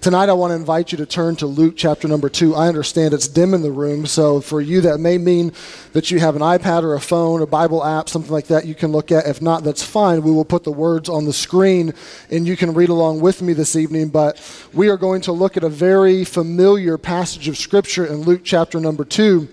Tonight, 0.00 0.30
I 0.30 0.32
want 0.32 0.52
to 0.52 0.54
invite 0.54 0.92
you 0.92 0.96
to 0.98 1.04
turn 1.04 1.36
to 1.36 1.46
Luke 1.46 1.74
chapter 1.76 2.08
number 2.08 2.30
two. 2.30 2.54
I 2.54 2.68
understand 2.68 3.12
it's 3.12 3.28
dim 3.28 3.52
in 3.52 3.60
the 3.60 3.70
room, 3.70 4.06
so 4.06 4.40
for 4.40 4.62
you, 4.62 4.80
that 4.80 4.96
may 4.96 5.18
mean 5.18 5.52
that 5.92 6.10
you 6.10 6.18
have 6.20 6.36
an 6.36 6.40
iPad 6.40 6.84
or 6.84 6.94
a 6.94 7.00
phone, 7.00 7.42
a 7.42 7.46
Bible 7.46 7.84
app, 7.84 8.08
something 8.08 8.32
like 8.32 8.46
that 8.46 8.64
you 8.64 8.74
can 8.74 8.92
look 8.92 9.12
at. 9.12 9.26
If 9.26 9.42
not, 9.42 9.62
that's 9.62 9.82
fine. 9.82 10.22
We 10.22 10.30
will 10.30 10.46
put 10.46 10.64
the 10.64 10.72
words 10.72 11.10
on 11.10 11.26
the 11.26 11.34
screen 11.34 11.92
and 12.30 12.48
you 12.48 12.56
can 12.56 12.72
read 12.72 12.88
along 12.88 13.20
with 13.20 13.42
me 13.42 13.52
this 13.52 13.76
evening. 13.76 14.08
But 14.08 14.40
we 14.72 14.88
are 14.88 14.96
going 14.96 15.20
to 15.22 15.32
look 15.32 15.58
at 15.58 15.64
a 15.64 15.68
very 15.68 16.24
familiar 16.24 16.96
passage 16.96 17.46
of 17.46 17.58
Scripture 17.58 18.06
in 18.06 18.22
Luke 18.22 18.40
chapter 18.42 18.80
number 18.80 19.04
two. 19.04 19.50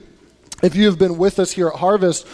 If 0.64 0.78
you 0.78 0.86
have 0.86 0.98
been 0.98 1.18
with 1.18 1.40
us 1.40 1.52
here 1.52 1.68
at 1.68 1.76
Harvest, 1.76 2.26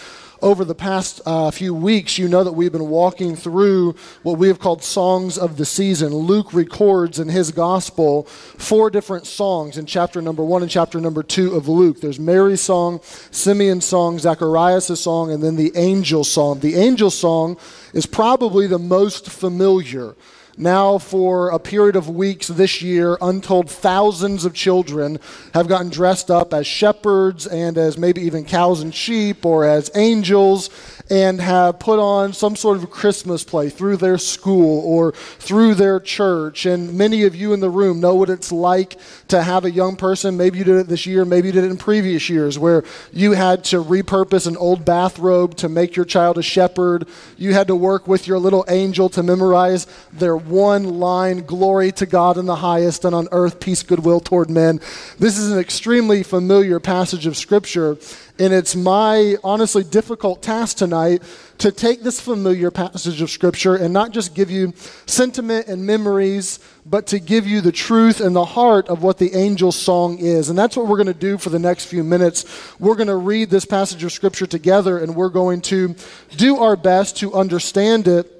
over 0.43 0.65
the 0.65 0.75
past 0.75 1.21
uh, 1.25 1.49
few 1.49 1.73
weeks, 1.73 2.17
you 2.17 2.27
know 2.27 2.43
that 2.43 2.51
we've 2.51 2.71
been 2.71 2.89
walking 2.89 3.35
through 3.35 3.95
what 4.23 4.37
we 4.37 4.49
have 4.49 4.59
called 4.59 4.83
songs 4.83 5.37
of 5.37 5.55
the 5.55 5.65
season. 5.65 6.13
Luke 6.13 6.53
records 6.53 7.17
in 7.17 7.29
his 7.29 7.51
gospel 7.51 8.23
four 8.23 8.89
different 8.89 9.25
songs 9.25 9.77
in 9.77 9.85
chapter 9.85 10.21
number 10.21 10.43
one 10.43 10.61
and 10.61 10.69
chapter 10.69 10.99
number 10.99 11.23
two 11.23 11.55
of 11.55 11.69
Luke. 11.69 12.01
There's 12.01 12.19
Mary's 12.19 12.61
song, 12.61 12.99
Simeon's 13.31 13.85
song, 13.85 14.19
Zacharias' 14.19 14.99
song, 14.99 15.31
and 15.31 15.41
then 15.41 15.55
the 15.55 15.71
angel 15.75 16.25
song. 16.25 16.59
The 16.59 16.75
angel 16.75 17.09
song 17.09 17.57
is 17.93 18.05
probably 18.05 18.67
the 18.67 18.79
most 18.79 19.31
familiar. 19.31 20.13
Now, 20.57 20.99
for 20.99 21.49
a 21.49 21.57
period 21.57 21.95
of 21.95 22.09
weeks 22.09 22.47
this 22.47 22.81
year, 22.81 23.17
untold 23.21 23.71
thousands 23.71 24.45
of 24.45 24.53
children 24.53 25.19
have 25.55 25.67
gotten 25.67 25.89
dressed 25.89 26.29
up 26.29 26.53
as 26.53 26.67
shepherds 26.67 27.47
and 27.47 27.75
as 27.75 27.97
maybe 27.97 28.21
even 28.21 28.45
cows 28.45 28.81
and 28.81 28.93
sheep 28.93 29.45
or 29.47 29.65
as 29.65 29.89
angels 29.95 30.69
and 31.09 31.41
have 31.41 31.79
put 31.79 31.99
on 31.99 32.33
some 32.33 32.55
sort 32.55 32.77
of 32.77 32.89
Christmas 32.89 33.43
play 33.43 33.69
through 33.69 33.97
their 33.97 34.17
school 34.17 34.79
or 34.85 35.11
through 35.11 35.75
their 35.75 35.99
church. 35.99 36.65
And 36.65 36.97
many 36.97 37.23
of 37.23 37.35
you 37.35 37.53
in 37.53 37.59
the 37.59 37.69
room 37.69 37.99
know 37.99 38.15
what 38.15 38.29
it's 38.29 38.51
like 38.51 38.97
to 39.27 39.41
have 39.41 39.65
a 39.65 39.71
young 39.71 39.95
person. 39.95 40.37
Maybe 40.37 40.59
you 40.59 40.63
did 40.63 40.77
it 40.77 40.87
this 40.87 41.05
year, 41.05 41.25
maybe 41.25 41.47
you 41.47 41.51
did 41.51 41.65
it 41.65 41.71
in 41.71 41.77
previous 41.77 42.29
years, 42.29 42.57
where 42.57 42.83
you 43.11 43.33
had 43.33 43.63
to 43.65 43.83
repurpose 43.83 44.47
an 44.47 44.57
old 44.57 44.85
bathrobe 44.85 45.55
to 45.57 45.69
make 45.69 45.95
your 45.95 46.05
child 46.05 46.37
a 46.37 46.43
shepherd. 46.43 47.07
You 47.37 47.53
had 47.53 47.67
to 47.67 47.75
work 47.75 48.07
with 48.07 48.27
your 48.27 48.39
little 48.39 48.65
angel 48.69 49.09
to 49.09 49.23
memorize 49.23 49.87
their 50.11 50.37
one 50.37 50.99
line 50.99 51.45
glory 51.45 51.91
to 51.93 52.05
God 52.05 52.37
in 52.37 52.45
the 52.45 52.55
highest 52.55 53.05
and 53.05 53.13
on 53.13 53.27
earth 53.31 53.59
peace, 53.59 53.83
goodwill 53.83 54.19
toward 54.19 54.49
men. 54.49 54.79
This 55.19 55.37
is 55.37 55.51
an 55.51 55.59
extremely 55.59 56.23
familiar 56.23 56.79
passage 56.79 57.25
of 57.25 57.35
Scripture. 57.35 57.97
And 58.39 58.51
it's 58.51 58.75
my 58.75 59.37
honestly 59.43 59.83
difficult 59.83 60.41
task 60.41 60.77
tonight 60.77 61.21
to 61.59 61.71
take 61.71 62.01
this 62.01 62.19
familiar 62.19 62.71
passage 62.71 63.21
of 63.21 63.29
Scripture 63.29 63.75
and 63.75 63.93
not 63.93 64.09
just 64.09 64.33
give 64.33 64.49
you 64.49 64.73
sentiment 65.05 65.67
and 65.67 65.85
memories, 65.85 66.57
but 66.83 67.05
to 67.07 67.19
give 67.19 67.45
you 67.45 67.61
the 67.61 67.71
truth 67.71 68.19
and 68.19 68.35
the 68.35 68.43
heart 68.43 68.87
of 68.87 69.03
what 69.03 69.19
the 69.19 69.33
angel's 69.33 69.75
song 69.75 70.17
is. 70.17 70.49
And 70.49 70.57
that's 70.57 70.75
what 70.75 70.87
we're 70.87 70.97
going 70.97 71.05
to 71.07 71.13
do 71.13 71.37
for 71.37 71.51
the 71.51 71.59
next 71.59 71.85
few 71.85 72.03
minutes. 72.03 72.45
We're 72.79 72.95
going 72.95 73.07
to 73.07 73.15
read 73.17 73.51
this 73.51 73.65
passage 73.65 74.03
of 74.03 74.11
Scripture 74.11 74.47
together 74.47 74.97
and 74.97 75.15
we're 75.15 75.29
going 75.29 75.61
to 75.61 75.95
do 76.35 76.57
our 76.57 76.75
best 76.75 77.17
to 77.17 77.33
understand 77.35 78.07
it. 78.07 78.32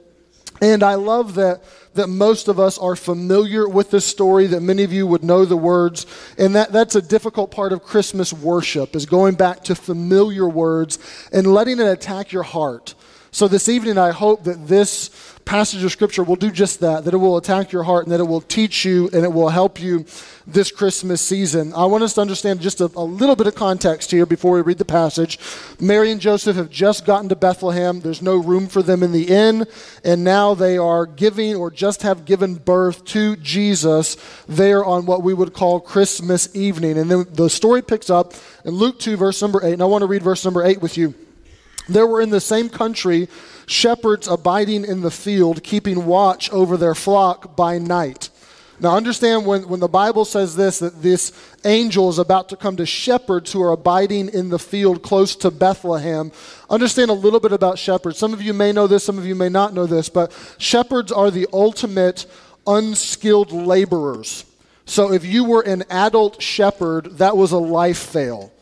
And 0.62 0.84
I 0.84 0.96
love 0.96 1.36
that 1.36 1.64
that 1.94 2.08
most 2.08 2.48
of 2.48 2.60
us 2.60 2.78
are 2.78 2.96
familiar 2.96 3.68
with 3.68 3.92
this 3.92 4.06
story, 4.06 4.48
that 4.48 4.62
many 4.62 4.84
of 4.84 4.92
you 4.92 5.06
would 5.08 5.24
know 5.24 5.46
the 5.46 5.58
words. 5.58 6.06
And 6.38 6.56
that, 6.56 6.72
that's 6.72 6.96
a 6.96 7.02
difficult 7.02 7.52
part 7.52 7.72
of 7.72 7.84
Christmas 7.84 8.34
worship, 8.34 8.96
is 8.96 9.06
going 9.06 9.36
back 9.36 9.64
to 9.66 9.76
familiar 9.76 10.48
words 10.48 11.00
and 11.32 11.54
letting 11.54 11.80
it 11.80 11.88
attack 11.88 12.32
your 12.32 12.44
heart. 12.44 12.96
So 13.32 13.48
this 13.48 13.68
evening, 13.68 13.98
I 13.98 14.12
hope 14.12 14.44
that 14.44 14.68
this 14.68 15.10
passage 15.46 15.84
of 15.84 15.92
Scripture 15.92 16.24
will 16.24 16.36
do 16.36 16.52
just 16.52 16.80
that, 16.80 17.06
that 17.06 17.14
it 17.14 17.18
will 17.18 17.38
attack 17.38 17.72
your 17.72 17.84
heart 17.84 18.06
and 18.06 18.12
that 18.12 18.20
it 18.20 18.26
will 18.26 18.42
teach 18.42 18.86
you 18.86 19.10
and 19.14 19.24
it 19.24 19.32
will 19.32 19.50
help 19.50 19.80
you 19.80 20.06
this 20.46 20.72
Christmas 20.72 21.22
season. 21.22 21.74
I 21.74 21.86
want 21.86 22.04
us 22.04 22.14
to 22.16 22.22
understand 22.22 22.60
just 22.62 22.82
a, 22.82 22.86
a, 22.96 23.04
little 23.04 23.36
bit 23.36 23.48
of 23.48 23.56
context 23.56 24.12
here 24.12 24.26
before 24.26 24.54
we 24.54 24.62
read 24.62 24.78
the 24.78 24.86
passage. 24.86 25.40
Mary 25.80 26.12
and 26.12 26.20
Joseph 26.20 26.56
have 26.56 26.70
just 26.70 27.06
gotten 27.06 27.30
to 27.30 27.36
Bethlehem. 27.36 28.02
There's 28.02 28.22
no 28.22 28.38
room 28.38 28.68
for 28.68 28.82
them 28.82 29.04
in 29.04 29.12
the 29.12 29.28
inn, 29.28 29.66
and 30.04 30.24
now 30.24 30.54
they 30.54 30.78
are 30.78 31.06
giving 31.06 31.56
or 31.56 31.72
just 31.72 32.02
have 32.02 32.26
given 32.26 32.56
birth 32.56 33.06
to 33.06 33.36
Jesus 33.38 34.18
there 34.48 34.84
on 34.84 35.06
what 35.06 35.24
we 35.24 35.34
would 35.34 35.54
call 35.54 35.80
Christmas 35.80 36.54
evening. 36.56 36.98
And 36.98 37.10
then 37.10 37.26
the 37.32 37.50
story 37.50 37.82
picks 37.82 38.10
up 38.10 38.34
in 38.66 38.72
Luke 38.72 39.00
2, 39.00 39.18
verse 39.18 39.42
number 39.42 39.64
8. 39.64 39.74
And 39.74 39.82
I 39.82 39.86
want 39.86 40.02
to 40.02 40.08
read 40.08 40.24
verse 40.24 40.44
number 40.44 40.64
8 40.64 40.82
with 40.82 40.98
you. 40.98 41.14
There 41.90 42.08
were 42.08 42.22
in 42.22 42.30
the 42.30 42.42
same 42.42 42.70
country 42.70 43.28
shepherds 43.66 44.28
abiding 44.28 44.86
in 44.86 45.02
the 45.02 45.12
field, 45.12 45.64
keeping 45.64 46.06
watch 46.06 46.52
over 46.52 46.78
their 46.78 46.96
flock 46.96 47.56
by 47.56 47.78
night. 47.78 48.30
Now, 48.80 48.96
understand 48.98 49.46
when, 49.46 49.68
when 49.70 49.80
the 49.80 49.88
Bible 49.88 50.26
says 50.26 50.56
this, 50.56 50.80
that 50.80 51.02
this 51.02 51.32
angel 51.64 52.10
is 52.10 52.18
about 52.18 52.50
to 52.50 52.56
come 52.56 52.76
to 52.78 52.86
shepherds 52.86 53.52
who 53.52 53.62
are 53.62 53.72
abiding 53.72 54.30
in 54.30 54.50
the 54.50 54.60
field 54.60 55.04
close 55.04 55.36
to 55.38 55.52
Bethlehem. 55.52 56.32
Understand 56.70 57.12
a 57.12 57.14
little 57.14 57.40
bit 57.40 57.54
about 57.54 57.78
shepherds. 57.78 58.18
Some 58.18 58.34
of 58.34 58.42
you 58.42 58.54
may 58.54 58.72
know 58.72 58.88
this, 58.88 59.04
some 59.04 59.18
of 59.18 59.26
you 59.26 59.36
may 59.36 59.50
not 59.50 59.74
know 59.74 59.86
this, 59.86 60.10
but 60.10 60.32
shepherds 60.58 61.12
are 61.12 61.30
the 61.30 61.48
ultimate 61.54 62.26
unskilled 62.66 63.52
laborers. 63.52 64.46
So 64.86 65.14
if 65.14 65.24
you 65.24 65.46
were 65.46 65.62
an 65.62 65.84
adult 65.90 66.42
shepherd, 66.42 67.18
that 67.20 67.38
was 67.38 67.52
a 67.52 67.58
life 67.58 68.00
fail 68.00 68.53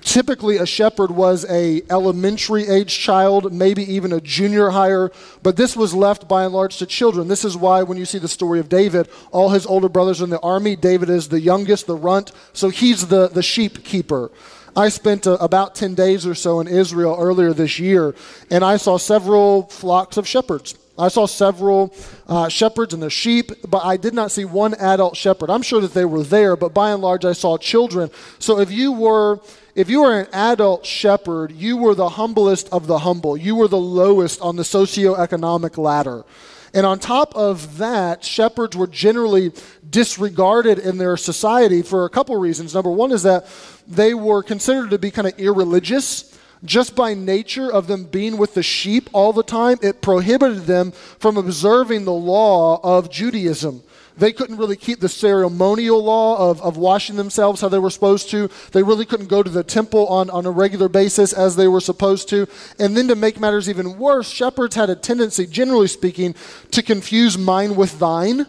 typically 0.00 0.56
a 0.56 0.66
shepherd 0.66 1.10
was 1.10 1.44
a 1.48 1.82
elementary 1.90 2.66
age 2.66 2.98
child 2.98 3.52
maybe 3.52 3.82
even 3.82 4.12
a 4.12 4.20
junior 4.20 4.70
higher 4.70 5.10
but 5.42 5.56
this 5.56 5.76
was 5.76 5.94
left 5.94 6.26
by 6.26 6.44
and 6.44 6.52
large 6.52 6.76
to 6.78 6.86
children 6.86 7.28
this 7.28 7.44
is 7.44 7.56
why 7.56 7.82
when 7.82 7.96
you 7.96 8.04
see 8.04 8.18
the 8.18 8.28
story 8.28 8.58
of 8.58 8.68
david 8.68 9.08
all 9.30 9.50
his 9.50 9.66
older 9.66 9.88
brothers 9.88 10.20
in 10.20 10.30
the 10.30 10.40
army 10.40 10.74
david 10.74 11.08
is 11.08 11.28
the 11.28 11.40
youngest 11.40 11.86
the 11.86 11.94
runt 11.94 12.32
so 12.52 12.68
he's 12.68 13.06
the, 13.08 13.28
the 13.28 13.42
sheep 13.42 13.84
keeper 13.84 14.30
I 14.76 14.88
spent 14.88 15.26
uh, 15.26 15.36
about 15.40 15.74
10 15.74 15.94
days 15.94 16.26
or 16.26 16.34
so 16.34 16.60
in 16.60 16.68
Israel 16.68 17.16
earlier 17.18 17.52
this 17.52 17.80
year, 17.80 18.14
and 18.52 18.64
I 18.64 18.76
saw 18.76 18.98
several 18.98 19.64
flocks 19.64 20.16
of 20.16 20.28
shepherds. 20.28 20.76
I 21.00 21.08
saw 21.08 21.26
several 21.26 21.94
uh, 22.28 22.48
shepherds 22.48 22.92
and 22.92 23.02
their 23.02 23.10
sheep, 23.10 23.50
but 23.68 23.84
I 23.84 23.96
did 23.96 24.12
not 24.12 24.30
see 24.30 24.44
one 24.44 24.74
adult 24.74 25.16
shepherd. 25.16 25.48
I'm 25.48 25.62
sure 25.62 25.80
that 25.80 25.94
they 25.94 26.04
were 26.04 26.22
there, 26.22 26.56
but 26.56 26.74
by 26.74 26.90
and 26.90 27.00
large, 27.00 27.24
I 27.24 27.32
saw 27.32 27.56
children. 27.56 28.10
So 28.38 28.60
if 28.60 28.70
you 28.70 28.92
were 28.92 29.40
if 29.74 29.88
you 29.88 30.02
were 30.02 30.20
an 30.20 30.28
adult 30.32 30.84
shepherd, 30.84 31.52
you 31.52 31.76
were 31.76 31.94
the 31.94 32.10
humblest 32.10 32.68
of 32.70 32.86
the 32.86 32.98
humble. 33.00 33.36
You 33.36 33.56
were 33.56 33.68
the 33.68 33.78
lowest 33.78 34.40
on 34.40 34.56
the 34.56 34.62
socioeconomic 34.62 35.78
ladder. 35.78 36.24
And 36.72 36.86
on 36.86 36.98
top 36.98 37.34
of 37.34 37.78
that, 37.78 38.24
shepherds 38.24 38.76
were 38.76 38.86
generally 38.86 39.52
disregarded 39.88 40.78
in 40.78 40.98
their 40.98 41.16
society 41.16 41.82
for 41.82 42.04
a 42.04 42.10
couple 42.10 42.36
reasons. 42.36 42.74
Number 42.74 42.90
one 42.90 43.10
is 43.10 43.24
that 43.24 43.46
they 43.88 44.14
were 44.14 44.42
considered 44.42 44.90
to 44.90 44.98
be 44.98 45.10
kind 45.10 45.26
of 45.26 45.38
irreligious. 45.38 46.38
Just 46.62 46.94
by 46.94 47.14
nature 47.14 47.72
of 47.72 47.86
them 47.86 48.04
being 48.04 48.36
with 48.36 48.54
the 48.54 48.62
sheep 48.62 49.08
all 49.12 49.32
the 49.32 49.42
time, 49.42 49.78
it 49.82 50.02
prohibited 50.02 50.64
them 50.64 50.92
from 50.92 51.36
observing 51.36 52.04
the 52.04 52.12
law 52.12 52.80
of 52.84 53.10
Judaism. 53.10 53.82
They 54.16 54.32
couldn't 54.32 54.56
really 54.56 54.76
keep 54.76 55.00
the 55.00 55.08
ceremonial 55.08 56.02
law 56.02 56.50
of, 56.50 56.60
of 56.62 56.76
washing 56.76 57.16
themselves 57.16 57.60
how 57.60 57.68
they 57.68 57.78
were 57.78 57.90
supposed 57.90 58.30
to. 58.30 58.50
They 58.72 58.82
really 58.82 59.06
couldn't 59.06 59.28
go 59.28 59.42
to 59.42 59.50
the 59.50 59.64
temple 59.64 60.06
on, 60.08 60.30
on 60.30 60.46
a 60.46 60.50
regular 60.50 60.88
basis 60.88 61.32
as 61.32 61.56
they 61.56 61.68
were 61.68 61.80
supposed 61.80 62.28
to. 62.30 62.46
And 62.78 62.96
then 62.96 63.08
to 63.08 63.14
make 63.14 63.40
matters 63.40 63.68
even 63.68 63.98
worse, 63.98 64.30
shepherds 64.30 64.74
had 64.74 64.90
a 64.90 64.96
tendency, 64.96 65.46
generally 65.46 65.88
speaking, 65.88 66.34
to 66.72 66.82
confuse 66.82 67.38
mine 67.38 67.76
with 67.76 67.98
thine. 67.98 68.46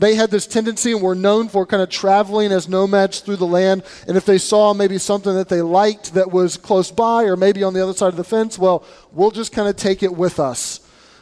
They 0.00 0.14
had 0.14 0.30
this 0.30 0.46
tendency 0.46 0.92
and 0.92 1.02
were 1.02 1.14
known 1.14 1.48
for 1.48 1.66
kind 1.66 1.82
of 1.82 1.90
traveling 1.90 2.52
as 2.52 2.68
nomads 2.68 3.20
through 3.20 3.36
the 3.36 3.46
land. 3.46 3.82
And 4.08 4.16
if 4.16 4.24
they 4.24 4.38
saw 4.38 4.72
maybe 4.72 4.96
something 4.96 5.34
that 5.34 5.50
they 5.50 5.60
liked 5.60 6.14
that 6.14 6.30
was 6.30 6.56
close 6.56 6.90
by 6.90 7.24
or 7.24 7.36
maybe 7.36 7.62
on 7.62 7.74
the 7.74 7.82
other 7.82 7.92
side 7.92 8.08
of 8.08 8.16
the 8.16 8.24
fence, 8.24 8.58
well, 8.58 8.84
we'll 9.12 9.30
just 9.30 9.52
kind 9.52 9.68
of 9.68 9.76
take 9.76 10.02
it 10.02 10.14
with 10.14 10.40
us. 10.40 10.80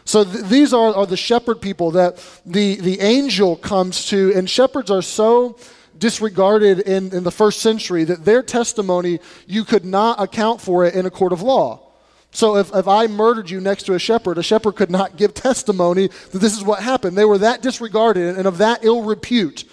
So 0.08 0.24
th- 0.24 0.46
these 0.46 0.72
are, 0.72 0.94
are 0.94 1.04
the 1.04 1.18
shepherd 1.18 1.60
people 1.60 1.90
that 1.90 2.16
the, 2.46 2.76
the 2.76 2.98
angel 3.00 3.56
comes 3.56 4.06
to, 4.06 4.32
and 4.34 4.48
shepherds 4.48 4.90
are 4.90 5.02
so 5.02 5.58
disregarded 5.98 6.80
in, 6.80 7.12
in 7.12 7.24
the 7.24 7.30
first 7.30 7.60
century 7.60 8.04
that 8.04 8.24
their 8.24 8.42
testimony, 8.42 9.20
you 9.46 9.64
could 9.64 9.84
not 9.84 10.18
account 10.18 10.62
for 10.62 10.86
it 10.86 10.94
in 10.94 11.04
a 11.04 11.10
court 11.10 11.34
of 11.34 11.42
law. 11.42 11.82
So 12.30 12.56
if, 12.56 12.74
if 12.74 12.88
I 12.88 13.06
murdered 13.06 13.50
you 13.50 13.60
next 13.60 13.82
to 13.82 13.94
a 13.94 13.98
shepherd, 13.98 14.38
a 14.38 14.42
shepherd 14.42 14.76
could 14.76 14.90
not 14.90 15.18
give 15.18 15.34
testimony 15.34 16.06
that 16.06 16.38
this 16.38 16.56
is 16.56 16.64
what 16.64 16.82
happened. 16.82 17.14
They 17.14 17.26
were 17.26 17.38
that 17.38 17.60
disregarded 17.60 18.38
and 18.38 18.46
of 18.46 18.56
that 18.58 18.86
ill 18.86 19.02
repute. 19.02 19.64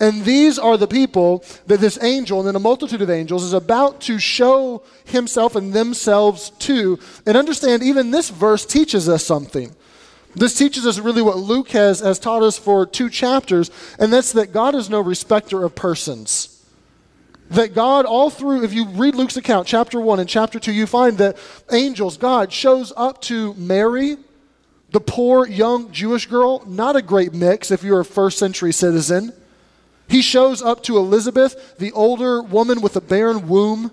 And 0.00 0.24
these 0.24 0.58
are 0.58 0.76
the 0.76 0.88
people 0.88 1.44
that 1.68 1.78
this 1.78 2.02
angel, 2.02 2.40
and 2.40 2.48
then 2.48 2.56
a 2.56 2.58
multitude 2.58 3.00
of 3.00 3.10
angels, 3.10 3.44
is 3.44 3.52
about 3.52 4.00
to 4.02 4.18
show 4.18 4.82
himself 5.04 5.54
and 5.54 5.72
themselves 5.72 6.50
to. 6.60 6.98
And 7.26 7.36
understand, 7.36 7.84
even 7.84 8.10
this 8.10 8.28
verse 8.28 8.66
teaches 8.66 9.08
us 9.08 9.24
something. 9.24 9.72
This 10.34 10.56
teaches 10.56 10.86
us 10.86 10.98
really 10.98 11.22
what 11.22 11.36
Luke 11.36 11.70
has, 11.70 12.00
has 12.00 12.18
taught 12.18 12.42
us 12.42 12.58
for 12.58 12.86
two 12.86 13.08
chapters, 13.08 13.70
and 13.98 14.12
that's 14.12 14.32
that 14.32 14.52
God 14.52 14.74
is 14.74 14.90
no 14.90 15.00
respecter 15.00 15.64
of 15.64 15.74
persons. 15.74 16.50
That 17.50 17.74
God, 17.74 18.04
all 18.04 18.30
through, 18.30 18.64
if 18.64 18.72
you 18.72 18.86
read 18.86 19.14
Luke's 19.14 19.36
account, 19.36 19.68
chapter 19.68 20.00
1 20.00 20.18
and 20.18 20.28
chapter 20.28 20.58
2, 20.58 20.72
you 20.72 20.86
find 20.86 21.18
that 21.18 21.36
angels, 21.70 22.16
God, 22.16 22.52
shows 22.52 22.92
up 22.96 23.20
to 23.22 23.54
Mary, 23.54 24.16
the 24.90 25.00
poor 25.00 25.46
young 25.46 25.92
Jewish 25.92 26.26
girl, 26.26 26.64
not 26.66 26.96
a 26.96 27.02
great 27.02 27.34
mix 27.34 27.70
if 27.70 27.82
you're 27.82 28.00
a 28.00 28.04
first 28.04 28.38
century 28.38 28.72
citizen. 28.72 29.32
He 30.08 30.22
shows 30.22 30.62
up 30.62 30.82
to 30.84 30.96
Elizabeth, 30.96 31.76
the 31.78 31.92
older 31.92 32.42
woman 32.42 32.80
with 32.80 32.96
a 32.96 33.00
barren 33.00 33.48
womb. 33.48 33.90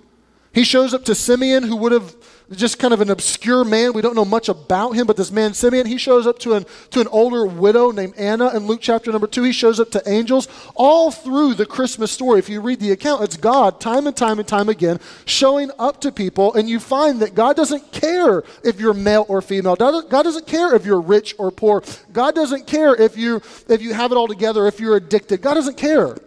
He 0.53 0.63
shows 0.63 0.94
up 0.94 1.05
to 1.05 1.15
Simeon, 1.15 1.63
who 1.63 1.75
would 1.77 1.91
have 1.91 2.15
just 2.57 2.80
kind 2.80 2.94
of 2.94 3.01
an 3.01 3.09
obscure 3.09 3.63
man. 3.63 3.94
We 3.94 4.01
don't 4.01 4.15
know 4.15 4.25
much 4.25 4.50
about 4.50 4.92
him, 4.92 5.07
but 5.07 5.18
this 5.18 5.31
man, 5.31 5.53
Simeon, 5.53 5.86
he 5.86 5.98
shows 5.98 6.27
up 6.27 6.39
to 6.39 6.53
an, 6.53 6.65
to 6.92 7.00
an 7.00 7.07
older 7.07 7.45
widow 7.45 7.92
named 7.92 8.15
Anna 8.18 8.56
in 8.56 8.68
Luke 8.68 8.81
chapter 8.81 9.12
number 9.12 9.27
two. 9.27 9.44
He 9.44 9.51
shows 9.51 9.80
up 9.80 9.92
to 9.92 10.09
angels 10.09 10.48
all 10.75 11.12
through 11.12 11.53
the 11.53 11.65
Christmas 11.65 12.12
story. 12.12 12.39
If 12.39 12.50
you 12.50 12.62
read 12.62 12.80
the 12.80 12.92
account, 12.92 13.24
it's 13.24 13.38
God 13.38 13.80
time 13.80 14.07
and 14.07 14.15
time 14.15 14.39
and 14.39 14.48
time 14.48 14.69
again 14.69 15.00
showing 15.25 15.71
up 15.80 16.01
to 16.01 16.12
people, 16.12 16.53
and 16.53 16.69
you 16.69 16.80
find 16.80 17.21
that 17.21 17.36
God 17.36 17.56
doesn't 17.56 17.92
care 17.92 18.44
if 18.63 18.80
you're 18.80 18.94
male 18.94 19.25
or 19.27 19.42
female. 19.42 19.75
God 19.75 20.24
doesn't 20.24 20.47
care 20.47 20.75
if 20.75 20.86
you're 20.86 21.01
rich 21.01 21.36
or 21.38 21.51
poor. 21.51 21.83
God 22.12 22.36
doesn't 22.36 22.68
care 22.68 22.95
if 22.95 23.18
you, 23.18 23.42
if 23.69 23.81
you 23.81 23.94
have 23.94 24.12
it 24.12 24.15
all 24.15 24.27
together, 24.27 24.68
if 24.68 24.80
you're 24.80 24.95
addicted. 24.97 25.42
God 25.42 25.56
doesn't 25.56 25.77
care. 25.77 26.18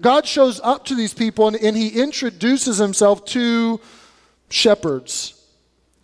God 0.00 0.26
shows 0.26 0.60
up 0.62 0.84
to 0.86 0.94
these 0.94 1.14
people 1.14 1.48
and, 1.48 1.56
and 1.56 1.76
he 1.76 1.88
introduces 1.88 2.78
himself 2.78 3.24
to 3.26 3.80
shepherds. 4.50 5.35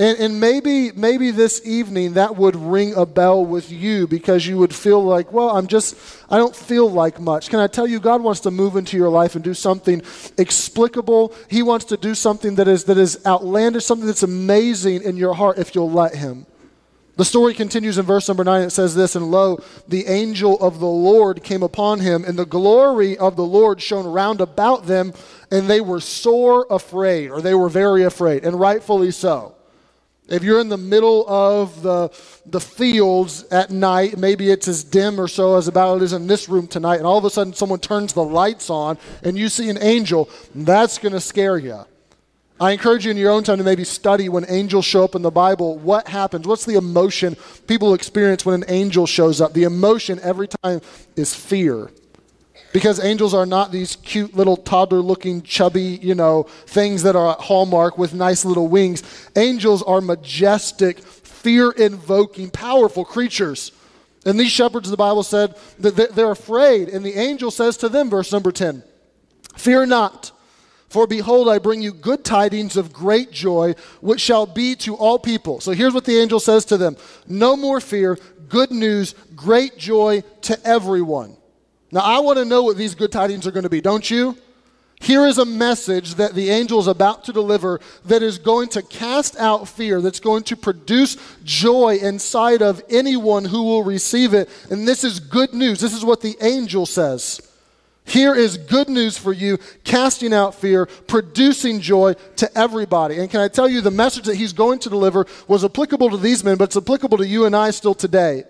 And, 0.03 0.19
and, 0.19 0.41
maybe, 0.41 0.91
maybe 0.91 1.31
this 1.31 1.65
evening 1.65 2.15
that 2.15 2.35
would 2.35 2.57
ring 2.57 2.93
a 2.97 3.07
bell 3.07 3.47
with 3.47 3.71
you 3.71 4.09
because 4.09 4.45
you 4.45 4.59
would 4.59 4.75
feel 4.75 5.01
like, 5.01 5.33
well, 5.33 5.51
I'm 5.51 5.69
just, 5.69 5.97
I 6.29 6.39
don't 6.39 6.57
feel 6.57 6.91
like 6.91 7.21
much. 7.21 7.51
Can 7.51 7.61
I 7.61 7.69
tell 7.69 7.87
you, 7.87 8.01
God 8.01 8.21
wants 8.21 8.41
to 8.41 8.51
move 8.51 8.75
into 8.75 8.97
your 8.97 9.11
life 9.11 9.37
and 9.37 9.45
do 9.45 9.55
something 9.55 10.03
explicable. 10.39 11.33
He 11.49 11.63
wants 11.63 11.85
to 11.85 11.97
do 11.97 12.17
something 12.17 12.57
that 12.57 12.67
is, 12.67 12.83
that 12.87 12.99
is 12.99 13.25
outlandish, 13.25 13.85
something 13.85 14.09
that's 14.09 14.25
amazing 14.25 15.05
in 15.05 15.17
your 15.17 15.35
heart 15.35 15.59
if 15.59 15.73
you'll 15.73 15.93
let 15.93 16.17
Him. 16.17 16.47
The 17.15 17.25
story 17.25 17.55
continues 17.55 17.97
in 17.97 18.05
verse 18.05 18.27
number 18.27 18.43
9. 18.43 18.61
It 18.61 18.71
says 18.71 18.97
this 18.97 19.15
And 19.15 19.31
lo, 19.31 19.63
the 19.87 20.09
angel 20.09 20.59
of 20.59 20.81
the 20.81 20.87
Lord 20.87 21.45
came 21.45 21.63
upon 21.63 22.01
him, 22.01 22.25
and 22.25 22.37
the 22.37 22.45
glory 22.45 23.17
of 23.17 23.37
the 23.37 23.45
Lord 23.45 23.81
shone 23.81 24.09
round 24.09 24.41
about 24.41 24.87
them, 24.87 25.13
and 25.53 25.71
they 25.71 25.81
were 25.81 26.01
sore 26.01 26.67
afraid, 26.71 27.31
or 27.31 27.41
they 27.41 27.55
were 27.55 27.69
very 27.69 28.03
afraid, 28.03 28.45
and 28.45 28.59
rightfully 28.59 29.13
so. 29.13 29.55
If 30.29 30.45
you're 30.45 30.61
in 30.61 30.69
the 30.69 30.77
middle 30.77 31.29
of 31.29 31.83
the, 31.83 32.09
the 32.47 32.61
fields 32.61 33.45
at 33.51 33.71
night, 33.71 34.17
maybe 34.17 34.51
it's 34.51 34.69
as 34.69 34.85
dim 34.85 35.21
or 35.21 35.29
so 35.29 35.57
as 35.57 35.67
about 35.69 35.97
it 35.97 36.05
is 36.05 36.13
in 36.13 36.27
this 36.27 36.49
room 36.49 36.69
tonight, 36.69 36.97
and 36.97 37.07
all 37.07 37.19
of 37.19 37.25
a 37.25 37.31
sudden 37.31 37.53
someone 37.53 37.81
turns 37.81 38.13
the 38.13 38.23
lights 38.23 38.71
on 38.71 38.99
and 39.25 39.37
you 39.37 39.49
see 39.49 39.69
an 39.69 39.79
angel, 39.81 40.31
that's 40.55 40.99
going 40.99 41.13
to 41.13 41.21
scare 41.21 41.59
you. 41.59 41.85
I 42.61 42.71
encourage 42.71 43.05
you 43.05 43.11
in 43.11 43.17
your 43.17 43.33
own 43.33 43.43
time 43.43 43.59
to 43.59 43.65
maybe 43.65 43.83
study 43.83 44.29
when 44.29 44.45
angels 44.49 44.85
show 44.85 45.03
up 45.03 45.17
in 45.17 45.23
the 45.23 45.33
Bible. 45.33 45.79
What 45.79 46.07
happens? 46.07 46.47
What's 46.47 46.65
the 46.65 46.77
emotion 46.77 47.37
people 47.67 47.93
experience 47.93 48.47
when 48.47 48.63
an 48.63 48.71
angel 48.71 49.05
shows 49.05 49.41
up? 49.41 49.53
The 49.53 49.65
emotion 49.65 50.21
every 50.23 50.47
time 50.47 50.81
is 51.17 51.35
fear. 51.35 51.91
Because 52.73 53.05
angels 53.05 53.35
are 53.35 53.45
not 53.45 53.71
these 53.71 53.97
cute 53.97 54.35
little 54.35 54.57
toddler 54.57 55.01
looking, 55.01 55.43
chubby, 55.43 55.99
you 56.03 56.15
know, 56.15 56.45
things 56.67 57.03
that 57.03 57.17
are 57.17 57.33
at 57.33 57.41
Hallmark 57.41 57.99
with 57.99 58.15
nice 58.15 58.45
little 58.45 58.69
wings. 58.69 59.03
Angels 59.37 59.83
are 59.83 60.01
majestic, 60.01 61.01
fear 61.01 61.71
invoking, 61.71 62.51
powerful 62.51 63.05
creatures. 63.05 63.73
And 64.25 64.39
these 64.39 64.53
shepherds, 64.53 64.91
the 64.91 64.97
Bible 64.97 65.23
said, 65.23 65.55
that 65.81 66.15
they're 66.15 66.31
afraid. 66.31 66.89
And 66.89 67.05
the 67.05 67.15
angel 67.15 67.51
says 67.51 67.77
to 67.79 67.89
them, 67.89 68.09
verse 68.09 68.33
number 68.33 68.53
10, 68.53 68.83
Fear 69.57 69.87
not. 69.87 70.33
For 70.89 71.07
behold, 71.07 71.49
I 71.49 71.59
bring 71.59 71.81
you 71.81 71.93
good 71.93 72.23
tidings 72.23 72.77
of 72.77 72.93
great 72.93 73.33
joy, 73.33 73.75
which 74.03 74.21
shall 74.21 74.45
be 74.45 74.75
to 74.77 74.95
all 74.95 75.19
people. 75.19 75.59
So 75.61 75.73
here's 75.73 75.95
what 75.95 76.05
the 76.05 76.19
angel 76.19 76.39
says 76.39 76.67
to 76.67 76.77
them 76.77 76.97
No 77.27 77.57
more 77.57 77.81
fear, 77.81 78.19
good 78.49 78.71
news, 78.71 79.15
great 79.35 79.79
joy 79.79 80.23
to 80.43 80.67
everyone. 80.67 81.37
Now, 81.93 82.01
I 82.01 82.21
want 82.21 82.39
to 82.39 82.47
know 82.47 82.63
what 82.63 82.79
these 82.79 82.95
good 82.95 83.13
tidings 83.13 83.47
are 83.47 83.51
going 83.51 83.65
to 83.65 83.71
be, 83.71 83.83
don't 83.83 84.11
you? 84.11 84.37
Here 84.99 85.27
is 85.27 85.39
a 85.39 85.45
message 85.45 86.15
that 86.15 86.35
the 86.35 86.49
angel 86.49 86.79
is 86.79 86.87
about 86.87 87.25
to 87.25 87.33
deliver 87.33 87.81
that 88.07 88.23
is 88.23 88.39
going 88.39 88.69
to 88.71 88.83
cast 88.83 89.37
out 89.37 89.69
fear, 89.69 90.01
that's 90.01 90.21
going 90.21 90.45
to 90.45 90.57
produce 90.57 91.17
joy 91.45 91.99
inside 92.01 92.63
of 92.63 92.81
anyone 92.89 93.45
who 93.45 93.65
will 93.65 93.83
receive 93.83 94.33
it. 94.33 94.49
And 94.71 94.87
this 94.89 95.05
is 95.05 95.21
good 95.21 95.53
news. 95.53 95.81
This 95.81 95.93
is 95.93 96.05
what 96.05 96.21
the 96.21 96.37
angel 96.41 96.87
says. 96.87 97.41
Here 98.05 98.35
is 98.35 98.57
good 98.57 98.89
news 98.89 99.19
for 99.19 99.33
you, 99.33 99.59
casting 99.85 100.33
out 100.33 100.55
fear, 100.55 100.87
producing 100.87 101.81
joy 101.81 102.15
to 102.37 102.59
everybody. 102.59 103.19
And 103.19 103.31
can 103.31 103.41
I 103.41 103.49
tell 103.49 103.69
you, 103.69 103.81
the 103.81 103.91
message 103.91 104.25
that 104.27 104.37
he's 104.37 104.53
going 104.53 104.79
to 104.81 104.89
deliver 104.89 105.27
was 105.47 105.65
applicable 105.65 106.11
to 106.11 106.17
these 106.17 106.43
men, 106.43 106.57
but 106.57 106.65
it's 106.65 106.77
applicable 106.77 107.19
to 107.19 107.27
you 107.27 107.45
and 107.45 107.55
I 107.55 107.71
still 107.71 107.95
today. 107.95 108.45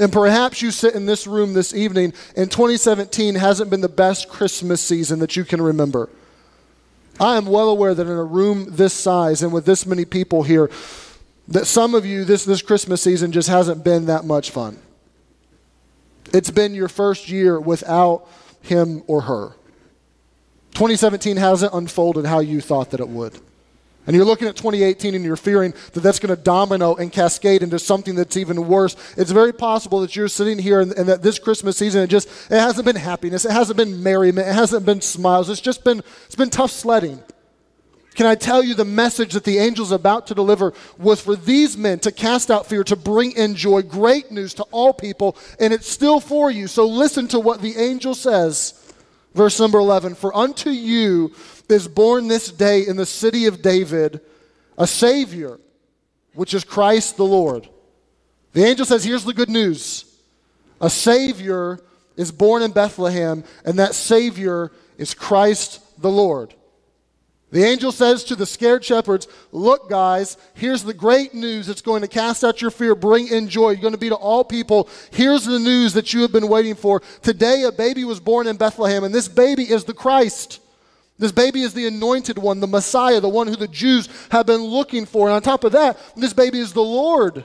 And 0.00 0.10
perhaps 0.10 0.62
you 0.62 0.70
sit 0.70 0.94
in 0.94 1.04
this 1.04 1.26
room 1.26 1.52
this 1.52 1.74
evening, 1.74 2.14
and 2.34 2.50
2017 2.50 3.34
hasn't 3.34 3.68
been 3.68 3.82
the 3.82 3.88
best 3.88 4.30
Christmas 4.30 4.80
season 4.80 5.18
that 5.18 5.36
you 5.36 5.44
can 5.44 5.60
remember. 5.60 6.08
I 7.20 7.36
am 7.36 7.44
well 7.44 7.68
aware 7.68 7.94
that 7.94 8.06
in 8.06 8.12
a 8.16 8.24
room 8.24 8.66
this 8.70 8.94
size 8.94 9.42
and 9.42 9.52
with 9.52 9.66
this 9.66 9.84
many 9.84 10.06
people 10.06 10.42
here, 10.42 10.70
that 11.48 11.66
some 11.66 11.94
of 11.94 12.06
you, 12.06 12.24
this, 12.24 12.46
this 12.46 12.62
Christmas 12.62 13.02
season 13.02 13.30
just 13.30 13.50
hasn't 13.50 13.84
been 13.84 14.06
that 14.06 14.24
much 14.24 14.50
fun. 14.50 14.78
It's 16.32 16.50
been 16.50 16.74
your 16.74 16.88
first 16.88 17.28
year 17.28 17.60
without 17.60 18.26
him 18.62 19.02
or 19.06 19.20
her. 19.22 19.48
2017 20.72 21.36
hasn't 21.36 21.74
unfolded 21.74 22.24
how 22.24 22.38
you 22.38 22.62
thought 22.62 22.92
that 22.92 23.00
it 23.00 23.08
would. 23.08 23.38
And 24.06 24.16
you're 24.16 24.24
looking 24.24 24.48
at 24.48 24.56
2018 24.56 25.14
and 25.14 25.24
you're 25.24 25.36
fearing 25.36 25.74
that 25.92 26.00
that's 26.00 26.18
going 26.18 26.34
to 26.34 26.42
domino 26.42 26.94
and 26.94 27.12
cascade 27.12 27.62
into 27.62 27.78
something 27.78 28.14
that's 28.14 28.36
even 28.36 28.66
worse. 28.66 28.96
It's 29.16 29.30
very 29.30 29.52
possible 29.52 30.00
that 30.00 30.16
you're 30.16 30.28
sitting 30.28 30.58
here 30.58 30.80
and, 30.80 30.92
and, 30.92 31.08
that 31.08 31.22
this 31.22 31.38
Christmas 31.38 31.76
season, 31.76 32.02
it 32.02 32.06
just, 32.08 32.28
it 32.50 32.58
hasn't 32.58 32.86
been 32.86 32.96
happiness. 32.96 33.44
It 33.44 33.52
hasn't 33.52 33.76
been 33.76 34.02
merriment. 34.02 34.48
It 34.48 34.54
hasn't 34.54 34.86
been 34.86 35.02
smiles. 35.02 35.50
It's 35.50 35.60
just 35.60 35.84
been, 35.84 36.02
it's 36.24 36.34
been 36.34 36.50
tough 36.50 36.70
sledding. 36.70 37.22
Can 38.14 38.26
I 38.26 38.34
tell 38.34 38.62
you 38.62 38.74
the 38.74 38.84
message 38.84 39.34
that 39.34 39.44
the 39.44 39.58
angel's 39.58 39.92
about 39.92 40.26
to 40.28 40.34
deliver 40.34 40.72
was 40.98 41.20
for 41.20 41.36
these 41.36 41.76
men 41.76 42.00
to 42.00 42.10
cast 42.10 42.50
out 42.50 42.66
fear, 42.66 42.82
to 42.84 42.96
bring 42.96 43.32
in 43.32 43.54
joy, 43.54 43.82
great 43.82 44.30
news 44.30 44.54
to 44.54 44.64
all 44.64 44.92
people, 44.92 45.36
and 45.60 45.72
it's 45.72 45.88
still 45.88 46.20
for 46.20 46.50
you. 46.50 46.66
So 46.66 46.86
listen 46.86 47.28
to 47.28 47.38
what 47.38 47.62
the 47.62 47.76
angel 47.76 48.14
says. 48.14 48.79
Verse 49.34 49.60
number 49.60 49.78
11 49.78 50.14
For 50.14 50.34
unto 50.36 50.70
you 50.70 51.32
is 51.68 51.86
born 51.88 52.28
this 52.28 52.50
day 52.50 52.86
in 52.86 52.96
the 52.96 53.06
city 53.06 53.46
of 53.46 53.62
David 53.62 54.20
a 54.76 54.86
Savior, 54.86 55.60
which 56.34 56.54
is 56.54 56.64
Christ 56.64 57.16
the 57.16 57.24
Lord. 57.24 57.68
The 58.52 58.64
angel 58.64 58.86
says, 58.86 59.04
Here's 59.04 59.24
the 59.24 59.34
good 59.34 59.50
news 59.50 60.04
a 60.80 60.90
Savior 60.90 61.80
is 62.16 62.32
born 62.32 62.62
in 62.62 62.72
Bethlehem, 62.72 63.44
and 63.64 63.78
that 63.78 63.94
Savior 63.94 64.72
is 64.98 65.14
Christ 65.14 65.80
the 66.00 66.10
Lord. 66.10 66.54
The 67.50 67.64
angel 67.64 67.90
says 67.90 68.22
to 68.24 68.36
the 68.36 68.46
scared 68.46 68.84
shepherds, 68.84 69.26
Look, 69.50 69.90
guys, 69.90 70.36
here's 70.54 70.84
the 70.84 70.94
great 70.94 71.34
news 71.34 71.66
that's 71.66 71.82
going 71.82 72.02
to 72.02 72.08
cast 72.08 72.44
out 72.44 72.62
your 72.62 72.70
fear, 72.70 72.94
bring 72.94 73.26
in 73.28 73.48
joy. 73.48 73.70
You're 73.70 73.80
going 73.80 73.92
to 73.92 73.98
be 73.98 74.08
to 74.08 74.14
all 74.14 74.44
people. 74.44 74.88
Here's 75.10 75.44
the 75.44 75.58
news 75.58 75.92
that 75.94 76.14
you 76.14 76.22
have 76.22 76.32
been 76.32 76.48
waiting 76.48 76.76
for. 76.76 77.00
Today, 77.22 77.64
a 77.64 77.72
baby 77.72 78.04
was 78.04 78.20
born 78.20 78.46
in 78.46 78.56
Bethlehem, 78.56 79.02
and 79.02 79.14
this 79.14 79.26
baby 79.26 79.64
is 79.64 79.84
the 79.84 79.94
Christ. 79.94 80.60
This 81.18 81.32
baby 81.32 81.62
is 81.62 81.74
the 81.74 81.86
anointed 81.86 82.38
one, 82.38 82.60
the 82.60 82.66
Messiah, 82.66 83.20
the 83.20 83.28
one 83.28 83.46
who 83.46 83.56
the 83.56 83.68
Jews 83.68 84.08
have 84.30 84.46
been 84.46 84.62
looking 84.62 85.04
for. 85.04 85.26
And 85.26 85.34
on 85.34 85.42
top 85.42 85.64
of 85.64 85.72
that, 85.72 85.98
this 86.16 86.32
baby 86.32 86.58
is 86.58 86.72
the 86.72 86.82
Lord. 86.82 87.44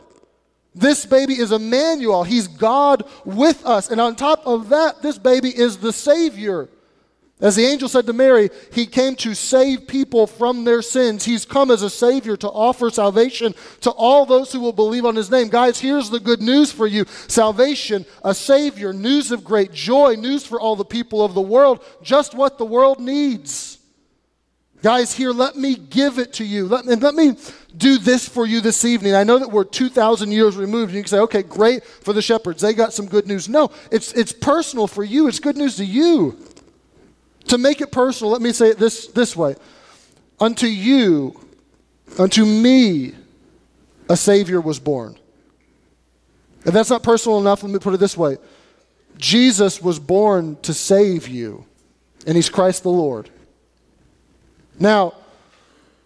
This 0.75 1.05
baby 1.05 1.33
is 1.33 1.51
Emmanuel. 1.51 2.23
He's 2.23 2.47
God 2.47 3.03
with 3.25 3.65
us. 3.65 3.89
And 3.89 3.99
on 3.99 4.15
top 4.15 4.45
of 4.45 4.69
that, 4.69 5.01
this 5.01 5.17
baby 5.17 5.49
is 5.49 5.77
the 5.77 5.91
Savior. 5.91 6.69
As 7.41 7.57
the 7.57 7.65
angel 7.65 7.89
said 7.89 8.05
to 8.05 8.13
Mary, 8.13 8.49
he 8.71 8.85
came 8.85 9.13
to 9.17 9.33
save 9.33 9.87
people 9.87 10.25
from 10.25 10.63
their 10.63 10.81
sins. 10.81 11.25
He's 11.25 11.43
come 11.43 11.69
as 11.69 11.81
a 11.81 11.89
Savior 11.89 12.37
to 12.37 12.47
offer 12.47 12.89
salvation 12.89 13.53
to 13.81 13.91
all 13.91 14.25
those 14.25 14.53
who 14.53 14.61
will 14.61 14.71
believe 14.71 15.05
on 15.05 15.17
His 15.17 15.29
name. 15.29 15.49
Guys, 15.49 15.77
here's 15.77 16.09
the 16.09 16.21
good 16.21 16.41
news 16.41 16.71
for 16.71 16.87
you 16.87 17.03
salvation, 17.27 18.05
a 18.23 18.33
Savior, 18.33 18.93
news 18.93 19.33
of 19.33 19.43
great 19.43 19.73
joy, 19.73 20.15
news 20.15 20.45
for 20.45 20.61
all 20.61 20.77
the 20.77 20.85
people 20.85 21.25
of 21.25 21.33
the 21.33 21.41
world, 21.41 21.83
just 22.01 22.33
what 22.33 22.57
the 22.57 22.65
world 22.65 23.01
needs. 23.01 23.79
Guys, 24.81 25.13
here, 25.13 25.31
let 25.31 25.57
me 25.57 25.75
give 25.75 26.19
it 26.19 26.31
to 26.33 26.45
you. 26.45 26.67
Let, 26.67 26.85
and 26.85 27.01
let 27.01 27.15
me 27.15 27.35
do 27.75 27.97
this 27.97 28.29
for 28.29 28.45
you 28.45 28.61
this 28.61 28.85
evening. 28.85 29.15
I 29.15 29.23
know 29.23 29.39
that 29.39 29.49
we're 29.49 29.63
2,000 29.63 30.31
years 30.31 30.55
removed, 30.55 30.89
and 30.89 30.97
you 30.97 31.01
can 31.01 31.09
say, 31.09 31.19
okay, 31.19 31.43
great 31.43 31.83
for 31.83 32.13
the 32.13 32.21
shepherds. 32.21 32.61
They 32.61 32.73
got 32.73 32.93
some 32.93 33.07
good 33.07 33.25
news. 33.25 33.49
No, 33.49 33.71
it's, 33.91 34.13
it's 34.13 34.31
personal 34.31 34.87
for 34.87 35.03
you, 35.03 35.27
it's 35.27 35.39
good 35.39 35.57
news 35.57 35.77
to 35.77 35.85
you. 35.85 36.37
To 37.47 37.57
make 37.57 37.81
it 37.81 37.91
personal, 37.91 38.31
let 38.31 38.41
me 38.41 38.51
say 38.51 38.69
it 38.69 38.77
this, 38.77 39.07
this 39.07 39.35
way 39.35 39.55
Unto 40.39 40.67
you, 40.67 41.39
unto 42.19 42.45
me, 42.45 43.13
a 44.09 44.17
Savior 44.17 44.61
was 44.61 44.79
born. 44.79 45.17
If 46.65 46.73
that's 46.73 46.89
not 46.89 47.03
personal 47.03 47.39
enough, 47.39 47.63
let 47.63 47.71
me 47.71 47.79
put 47.79 47.93
it 47.93 47.99
this 47.99 48.17
way 48.17 48.37
Jesus 49.17 49.81
was 49.81 49.99
born 49.99 50.57
to 50.63 50.73
save 50.73 51.27
you, 51.27 51.65
and 52.27 52.35
He's 52.35 52.49
Christ 52.49 52.83
the 52.83 52.89
Lord. 52.89 53.29
Now, 54.79 55.13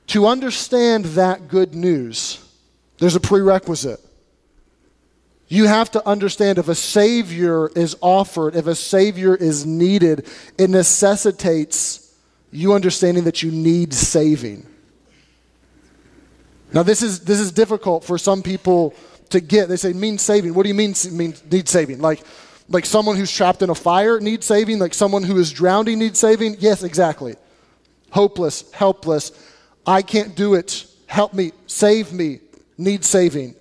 to 0.08 0.28
understand 0.28 1.06
that 1.06 1.48
good 1.48 1.74
news, 1.74 2.44
there's 3.00 3.16
a 3.16 3.20
prerequisite. 3.20 4.00
You 5.50 5.66
have 5.66 5.90
to 5.92 6.08
understand 6.08 6.60
if 6.60 6.70
a 6.70 6.76
Savior 6.76 7.70
is 7.70 7.98
offered, 8.02 8.56
if 8.56 8.68
a 8.68 8.76
Savior 8.76 9.36
is 9.36 9.66
needed, 9.66 10.28
it 10.60 10.70
necessitates 10.70 12.16
you 12.52 12.74
understanding 12.74 13.24
that 13.24 13.42
you 13.42 13.52
need 13.52 13.94
saving. 13.94 14.66
Now, 16.72 16.84
this 16.84 17.02
is, 17.02 17.22
this 17.22 17.40
is 17.40 17.52
difficult 17.52 18.04
for 18.04 18.20
some 18.20 18.44
people 18.44 18.94
to 19.32 19.40
get. 19.40 19.70
They 19.70 19.76
say, 19.76 19.92
mean 19.92 20.20
saving. 20.20 20.54
What 20.54 20.64
do 20.64 20.70
you 20.70 20.76
mean, 20.76 20.94
mean 21.12 21.34
need 21.52 21.68
saving? 21.68 22.00
Like, 22.00 22.24
like 22.70 22.86
someone 22.86 23.16
who's 23.16 23.32
trapped 23.32 23.64
in 23.64 23.72
a 23.72 23.76
fire 23.76 24.20
needs 24.20 24.46
saving? 24.46 24.78
Like 24.78 24.94
someone 24.94 25.24
who 25.24 25.38
is 25.38 25.52
drowning 25.52 25.98
needs 25.98 26.20
saving? 26.20 26.58
Yes, 26.60 26.84
exactly. 26.84 27.36
Hopeless, 28.12 28.72
helpless. 28.72 29.32
I 29.86 30.04
can't 30.04 30.36
do 30.36 30.54
it. 30.54 30.86
Help 31.08 31.34
me. 31.34 31.54
Save 31.66 32.14
me. 32.14 32.40
Need 32.78 33.04
saving. 33.04 33.56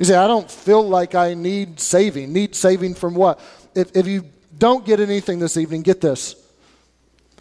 You 0.00 0.06
say, 0.06 0.16
I 0.16 0.26
don't 0.26 0.50
feel 0.50 0.88
like 0.88 1.14
I 1.14 1.34
need 1.34 1.78
saving. 1.78 2.32
Need 2.32 2.56
saving 2.56 2.94
from 2.94 3.14
what? 3.14 3.38
If, 3.74 3.94
if 3.94 4.06
you 4.06 4.24
don't 4.56 4.86
get 4.86 4.98
anything 4.98 5.38
this 5.38 5.58
evening, 5.58 5.82
get 5.82 6.00
this. 6.00 6.36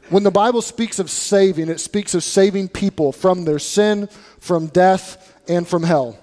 When 0.10 0.24
the 0.24 0.32
Bible 0.32 0.62
speaks 0.62 1.00
of 1.00 1.10
saving, 1.10 1.70
it 1.70 1.80
speaks 1.80 2.14
of 2.16 2.22
saving 2.22 2.68
people 2.68 3.14
from 3.14 3.46
their 3.46 3.60
sin, 3.60 4.10
from 4.42 4.68
death, 4.68 5.40
and 5.48 5.66
from 5.66 5.84
hell. 5.84 6.20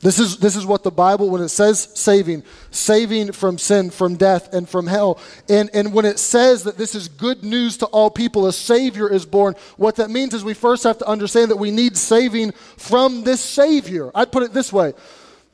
This 0.00 0.20
is, 0.20 0.36
this 0.38 0.54
is 0.54 0.64
what 0.64 0.84
the 0.84 0.92
Bible, 0.92 1.28
when 1.28 1.42
it 1.42 1.48
says 1.48 1.88
saving, 1.94 2.44
saving 2.70 3.32
from 3.32 3.58
sin, 3.58 3.90
from 3.90 4.14
death, 4.14 4.54
and 4.54 4.68
from 4.68 4.86
hell. 4.86 5.18
And, 5.48 5.70
and 5.74 5.92
when 5.92 6.04
it 6.04 6.20
says 6.20 6.62
that 6.64 6.78
this 6.78 6.94
is 6.94 7.08
good 7.08 7.42
news 7.42 7.78
to 7.78 7.86
all 7.86 8.08
people, 8.08 8.46
a 8.46 8.52
Savior 8.52 9.12
is 9.12 9.26
born, 9.26 9.54
what 9.76 9.96
that 9.96 10.08
means 10.08 10.34
is 10.34 10.44
we 10.44 10.54
first 10.54 10.84
have 10.84 10.98
to 10.98 11.06
understand 11.08 11.50
that 11.50 11.56
we 11.56 11.72
need 11.72 11.96
saving 11.96 12.52
from 12.52 13.24
this 13.24 13.40
Savior. 13.40 14.12
I'd 14.14 14.30
put 14.30 14.44
it 14.44 14.52
this 14.52 14.72
way 14.72 14.94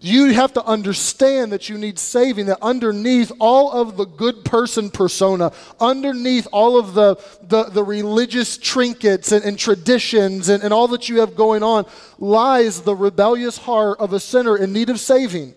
you 0.04 0.34
have 0.34 0.52
to 0.52 0.64
understand 0.64 1.52
that 1.52 1.68
you 1.68 1.78
need 1.78 1.98
saving, 1.98 2.46
that 2.46 2.58
underneath 2.60 3.32
all 3.40 3.72
of 3.72 3.96
the 3.96 4.04
good 4.04 4.44
person 4.44 4.90
persona, 4.90 5.50
underneath 5.80 6.46
all 6.52 6.78
of 6.78 6.94
the, 6.94 7.14
the, 7.42 7.64
the 7.64 7.82
religious 7.82 8.58
trinkets 8.58 9.32
and, 9.32 9.44
and 9.44 9.58
traditions 9.58 10.48
and, 10.50 10.62
and 10.62 10.74
all 10.74 10.88
that 10.88 11.08
you 11.08 11.20
have 11.20 11.34
going 11.34 11.62
on, 11.62 11.86
lies 12.18 12.82
the 12.82 12.94
rebellious 12.94 13.56
heart 13.56 13.98
of 13.98 14.12
a 14.12 14.20
sinner 14.20 14.58
in 14.58 14.72
need 14.72 14.90
of 14.90 15.00
saving. 15.00 15.54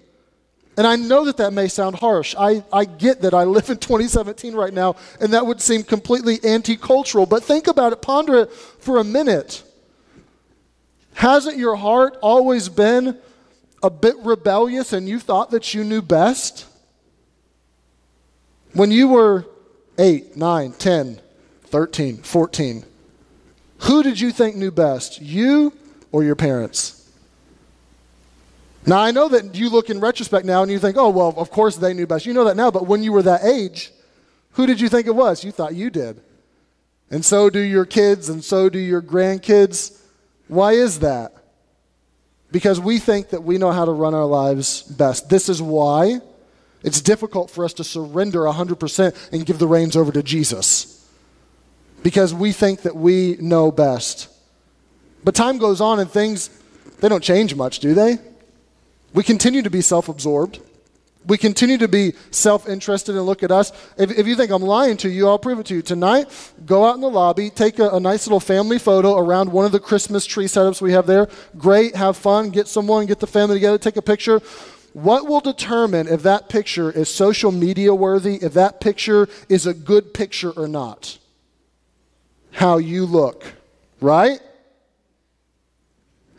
And 0.77 0.86
I 0.86 0.96
know 0.96 1.25
that 1.25 1.38
that 1.38 1.51
may 1.51 1.68
sound 1.68 1.98
harsh. 1.98 2.36
I, 2.38 2.63
I 2.72 2.86
get 2.86 3.22
that 3.24 3.34
I 3.34 3.44
live 3.44 3.70
in 3.70 3.77
2017 3.80 4.54
right 4.54 4.74
now, 4.74 4.96
and 5.20 5.34
that 5.34 5.46
would 5.46 5.60
seem 5.60 5.84
completely 5.84 6.39
anti 6.44 6.77
cultural. 6.77 7.25
But 7.25 7.44
think 7.44 7.68
about 7.68 7.92
it, 7.92 8.01
ponder 8.01 8.36
it 8.36 8.54
for 8.54 9.00
a 9.00 9.04
minute. 9.04 9.63
Hasn't 11.16 11.58
your 11.58 11.75
heart 11.75 12.18
always 12.22 12.70
been 12.70 13.18
a 13.88 13.89
bit 13.89 14.17
rebellious 14.17 14.91
and 14.91 15.08
you 15.08 15.17
thought 15.17 15.50
that 15.51 15.74
you 15.74 15.86
knew 15.86 16.01
best? 16.01 16.65
When 18.74 18.91
you 18.91 19.08
were 19.08 19.46
8, 19.98 20.36
9, 20.36 20.74
10, 20.74 21.22
13, 21.63 22.17
14, 22.17 22.84
who 23.79 24.03
did 24.03 24.20
you 24.20 24.32
think 24.32 24.58
knew 24.58 24.72
best, 24.72 25.22
you 25.22 25.72
or 26.12 26.22
your 26.25 26.36
parents? 26.36 27.10
Now, 28.86 29.00
I 29.00 29.12
know 29.12 29.29
that 29.29 29.56
you 29.56 29.70
look 29.70 29.89
in 29.89 30.01
retrospect 30.01 30.46
now 30.46 30.63
and 30.63 30.72
you 30.72 30.79
think, 30.79 30.98
oh, 30.98 31.10
well, 31.10 31.34
of 31.38 31.50
course 31.50 31.77
they 31.77 31.94
knew 31.94 32.06
best. 32.06 32.25
You 32.25 32.34
know 32.34 32.44
that 32.44 32.58
now, 32.58 32.70
but 32.70 32.88
when 32.88 33.03
you 33.03 33.13
were 33.13 33.24
that 33.24 33.46
age, 33.46 33.91
who 34.51 34.67
did 34.67 34.82
you 34.82 34.89
think 34.89 35.08
it 35.08 35.15
was? 35.15 35.46
You 35.46 35.53
thought 35.53 35.75
you 35.75 35.89
did. 35.89 36.22
And 37.10 37.24
so 37.24 37.50
do 37.50 37.60
your 37.60 37.86
kids, 37.86 38.27
and 38.27 38.44
so 38.44 38.67
do 38.67 38.79
your 38.79 39.01
grandkids. 39.01 39.98
Why 40.50 40.74
is 40.74 41.00
that? 41.00 41.37
Because 42.51 42.80
we 42.80 43.00
think 43.00 43.30
that 43.30 43.44
we 43.44 43.58
know 43.58 43.72
how 43.72 43.86
to 43.86 43.92
run 43.92 44.13
our 44.13 44.25
lives 44.25 44.84
best. 44.84 45.30
This 45.30 45.50
is 45.50 45.62
why 45.62 46.20
it's 46.84 47.01
difficult 47.01 47.50
for 47.50 47.66
us 47.66 47.74
to 47.74 47.84
surrender 47.84 48.39
100% 48.42 49.34
and 49.34 49.46
give 49.46 49.60
the 49.60 49.68
reins 49.68 49.96
over 49.96 50.12
to 50.12 50.24
Jesus 50.24 50.98
because 52.04 52.34
we 52.34 52.51
think 52.51 52.84
that 52.84 52.96
we 52.96 53.38
know 53.39 53.72
best. 53.72 54.30
But 55.24 55.36
time 55.36 55.58
goes 55.58 55.82
on 55.82 56.00
and 56.00 56.10
things, 56.10 56.50
they 57.00 57.10
don't 57.10 57.24
change 57.24 57.56
much, 57.56 57.80
do 57.80 57.94
they? 57.94 58.18
We 59.13 59.24
continue 59.24 59.62
to 59.62 59.70
be 59.70 59.82
self 59.82 60.08
absorbed. 60.10 60.60
We 61.27 61.38
continue 61.38 61.77
to 61.79 61.88
be 61.89 62.13
self 62.31 62.69
interested 62.69 63.15
and 63.15 63.25
look 63.25 63.43
at 63.43 63.51
us. 63.51 63.72
If, 63.98 64.17
if, 64.17 64.27
you 64.27 64.36
think 64.36 64.50
I'm 64.50 64.62
lying 64.62 64.96
to 64.98 65.10
you, 65.10 65.27
I'll 65.27 65.38
prove 65.38 65.60
it 65.60 65.65
to 65.67 65.75
you. 65.75 65.81
Tonight, 65.81 66.27
go 66.65 66.86
out 66.86 66.96
in 66.96 67.01
the 67.01 67.10
lobby, 67.10 67.50
take 67.50 67.79
a, 67.79 67.89
a 67.89 68.00
nice 68.00 68.27
little 68.27 68.39
family 68.39 68.79
photo 68.79 69.17
around 69.17 69.51
one 69.51 69.65
of 69.65 69.74
the 69.74 69.79
Christmas 69.79 70.25
tree 70.25 70.46
setups 70.46 70.81
we 70.81 70.93
have 70.93 71.05
there. 71.05 71.27
Great, 71.57 71.96
have 71.96 72.15
fun, 72.15 72.50
get 72.50 72.67
someone, 72.67 73.05
get 73.05 73.19
the 73.19 73.27
family 73.27 73.57
together, 73.57 73.77
take 73.77 73.98
a 73.98 74.01
picture. 74.01 74.41
What 74.93 75.27
will 75.27 75.41
determine 75.41 76.07
if 76.07 76.24
that 76.24 76.50
picture 76.50 76.89
is 76.89 77.13
social 77.13 77.51
media 77.51 77.93
worthy, 77.93 78.36
if 78.38 78.53
that 78.53 78.79
picture 78.79 79.27
is 79.50 79.67
a 79.67 79.74
good 79.74 80.13
picture 80.13 80.51
or 80.51 80.67
not? 80.67 81.17
How 82.51 82.77
you 82.77 83.05
look, 83.05 83.43
right? 84.00 84.39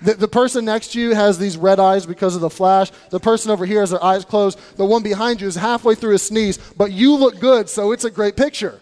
The, 0.01 0.15
the, 0.15 0.29
person 0.29 0.65
next 0.65 0.93
to 0.93 1.01
you 1.01 1.15
has 1.15 1.39
these 1.39 1.57
red 1.57 1.81
eyes 1.81 2.07
because 2.07 2.37
of 2.37 2.41
the 2.41 2.51
flash. 2.51 2.93
The 3.11 3.19
person 3.19 3.51
over 3.51 3.67
here 3.67 3.81
has 3.81 3.91
their 3.91 4.03
eyes 4.03 4.25
closed. 4.25 4.59
The 4.77 4.85
one 4.85 5.03
behind 5.03 5.41
you 5.41 5.49
is 5.49 5.57
halfway 5.57 5.97
through 5.97 6.15
a 6.15 6.19
sneeze, 6.19 6.59
but 6.77 6.93
you 6.93 7.17
look 7.17 7.41
good, 7.41 7.69
so 7.69 7.91
it's 7.91 8.05
a 8.05 8.11
great 8.11 8.37
picture. 8.37 8.81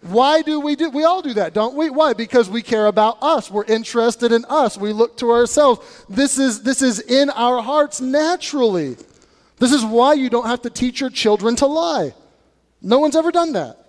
Why 0.00 0.42
do 0.42 0.60
we 0.60 0.76
do? 0.76 0.90
We 0.90 1.04
all 1.04 1.22
do 1.22 1.34
that, 1.34 1.54
don't 1.54 1.74
we? 1.74 1.90
Why? 1.90 2.12
Because 2.12 2.48
we 2.48 2.62
care 2.62 2.86
about 2.86 3.18
us. 3.20 3.50
We're 3.50 3.64
interested 3.64 4.30
in 4.30 4.44
us. 4.46 4.78
We 4.78 4.92
look 4.92 5.16
to 5.18 5.30
ourselves. 5.30 6.04
This 6.08 6.38
is 6.38 6.62
this 6.62 6.82
is 6.82 7.00
in 7.00 7.30
our 7.30 7.60
hearts 7.60 8.00
naturally. 8.00 8.96
This 9.58 9.72
is 9.72 9.84
why 9.84 10.14
you 10.14 10.30
don't 10.30 10.46
have 10.46 10.62
to 10.62 10.70
teach 10.70 11.00
your 11.00 11.10
children 11.10 11.56
to 11.56 11.66
lie. 11.66 12.14
No 12.80 13.00
one's 13.00 13.16
ever 13.16 13.32
done 13.32 13.52
that. 13.54 13.87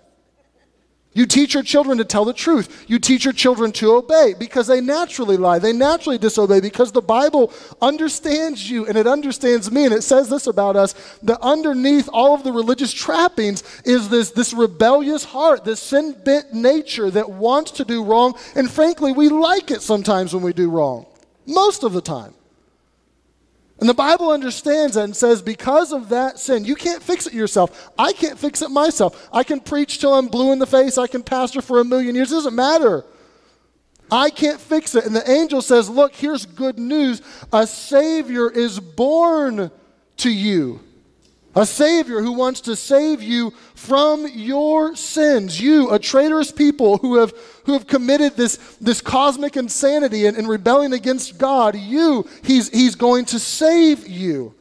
You 1.12 1.26
teach 1.26 1.54
your 1.54 1.64
children 1.64 1.98
to 1.98 2.04
tell 2.04 2.24
the 2.24 2.32
truth. 2.32 2.84
You 2.86 3.00
teach 3.00 3.24
your 3.24 3.32
children 3.32 3.72
to 3.72 3.94
obey 3.94 4.34
because 4.38 4.68
they 4.68 4.80
naturally 4.80 5.36
lie. 5.36 5.58
They 5.58 5.72
naturally 5.72 6.18
disobey 6.18 6.60
because 6.60 6.92
the 6.92 7.02
Bible 7.02 7.52
understands 7.82 8.70
you 8.70 8.86
and 8.86 8.96
it 8.96 9.08
understands 9.08 9.72
me. 9.72 9.86
And 9.86 9.94
it 9.94 10.02
says 10.02 10.28
this 10.28 10.46
about 10.46 10.76
us 10.76 10.92
that 11.22 11.40
underneath 11.40 12.08
all 12.12 12.34
of 12.34 12.44
the 12.44 12.52
religious 12.52 12.92
trappings 12.92 13.64
is 13.84 14.08
this, 14.08 14.30
this 14.30 14.54
rebellious 14.54 15.24
heart, 15.24 15.64
this 15.64 15.80
sin 15.80 16.14
bent 16.24 16.54
nature 16.54 17.10
that 17.10 17.28
wants 17.28 17.72
to 17.72 17.84
do 17.84 18.04
wrong. 18.04 18.34
And 18.54 18.70
frankly, 18.70 19.12
we 19.12 19.28
like 19.28 19.72
it 19.72 19.82
sometimes 19.82 20.32
when 20.32 20.44
we 20.44 20.52
do 20.52 20.70
wrong, 20.70 21.06
most 21.44 21.82
of 21.82 21.92
the 21.92 22.00
time. 22.00 22.34
And 23.80 23.88
the 23.88 23.94
Bible 23.94 24.30
understands 24.30 24.94
that 24.94 25.04
and 25.04 25.16
says, 25.16 25.40
because 25.40 25.92
of 25.92 26.10
that 26.10 26.38
sin, 26.38 26.66
you 26.66 26.74
can't 26.74 27.02
fix 27.02 27.26
it 27.26 27.32
yourself. 27.32 27.90
I 27.98 28.12
can't 28.12 28.38
fix 28.38 28.60
it 28.60 28.70
myself. 28.70 29.28
I 29.32 29.42
can 29.42 29.58
preach 29.58 29.98
till 29.98 30.12
I'm 30.12 30.28
blue 30.28 30.52
in 30.52 30.58
the 30.58 30.66
face. 30.66 30.98
I 30.98 31.06
can 31.06 31.22
pastor 31.22 31.62
for 31.62 31.80
a 31.80 31.84
million 31.84 32.14
years. 32.14 32.30
It 32.30 32.34
doesn't 32.34 32.54
matter. 32.54 33.04
I 34.10 34.28
can't 34.28 34.60
fix 34.60 34.94
it. 34.94 35.06
And 35.06 35.16
the 35.16 35.28
angel 35.30 35.62
says, 35.62 35.88
Look, 35.88 36.14
here's 36.14 36.44
good 36.44 36.78
news. 36.78 37.22
A 37.52 37.66
Savior 37.66 38.50
is 38.50 38.78
born 38.78 39.70
to 40.18 40.30
you. 40.30 40.80
A 41.56 41.66
Savior 41.66 42.20
who 42.20 42.32
wants 42.32 42.60
to 42.62 42.76
save 42.76 43.22
you 43.22 43.52
from 43.74 44.26
your 44.28 44.94
sins. 44.94 45.60
You, 45.60 45.90
a 45.90 45.98
traitorous 45.98 46.52
people 46.52 46.98
who 46.98 47.16
have, 47.16 47.32
who 47.64 47.72
have 47.72 47.88
committed 47.88 48.36
this, 48.36 48.56
this 48.80 49.00
cosmic 49.00 49.56
insanity 49.56 50.26
and, 50.26 50.36
and 50.36 50.48
rebelling 50.48 50.92
against 50.92 51.38
God, 51.38 51.74
you, 51.74 52.28
he's, 52.44 52.68
he's 52.68 52.94
going 52.94 53.24
to 53.26 53.40
save 53.40 54.06
you. 54.06 54.54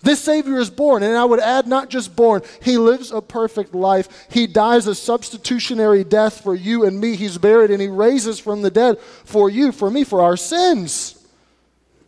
This 0.00 0.20
Savior 0.20 0.58
is 0.58 0.70
born, 0.70 1.02
and 1.02 1.16
I 1.16 1.24
would 1.24 1.40
add, 1.40 1.66
not 1.66 1.88
just 1.88 2.14
born, 2.14 2.42
He 2.62 2.78
lives 2.78 3.10
a 3.10 3.20
perfect 3.20 3.74
life. 3.74 4.26
He 4.30 4.46
dies 4.46 4.86
a 4.86 4.94
substitutionary 4.94 6.04
death 6.04 6.40
for 6.40 6.54
you 6.54 6.84
and 6.84 7.00
me. 7.00 7.16
He's 7.16 7.36
buried, 7.36 7.70
and 7.70 7.82
He 7.82 7.88
raises 7.88 8.38
from 8.38 8.62
the 8.62 8.70
dead 8.70 9.00
for 9.00 9.50
you, 9.50 9.72
for 9.72 9.90
me, 9.90 10.04
for 10.04 10.22
our 10.22 10.36
sins. 10.36 11.14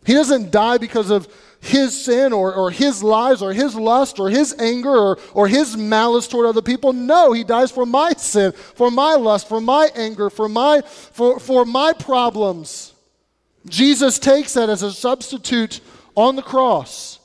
He 0.05 0.13
doesn't 0.13 0.51
die 0.51 0.77
because 0.77 1.09
of 1.09 1.27
his 1.61 2.05
sin 2.05 2.33
or, 2.33 2.53
or 2.53 2.71
his 2.71 3.03
lies 3.03 3.41
or 3.41 3.53
his 3.53 3.75
lust 3.75 4.19
or 4.19 4.29
his 4.29 4.53
anger 4.59 4.89
or, 4.89 5.19
or 5.33 5.47
his 5.47 5.77
malice 5.77 6.27
toward 6.27 6.47
other 6.47 6.61
people. 6.61 6.91
No, 6.91 7.31
he 7.31 7.43
dies 7.43 7.71
for 7.71 7.85
my 7.85 8.13
sin, 8.13 8.51
for 8.51 8.89
my 8.89 9.13
lust, 9.13 9.47
for 9.47 9.61
my 9.61 9.89
anger, 9.95 10.29
for 10.31 10.49
my, 10.49 10.81
for, 10.81 11.39
for 11.39 11.63
my 11.63 11.93
problems. 11.93 12.93
Jesus 13.67 14.17
takes 14.17 14.55
that 14.55 14.69
as 14.69 14.81
a 14.81 14.91
substitute 14.91 15.81
on 16.15 16.35
the 16.35 16.41
cross. 16.41 17.19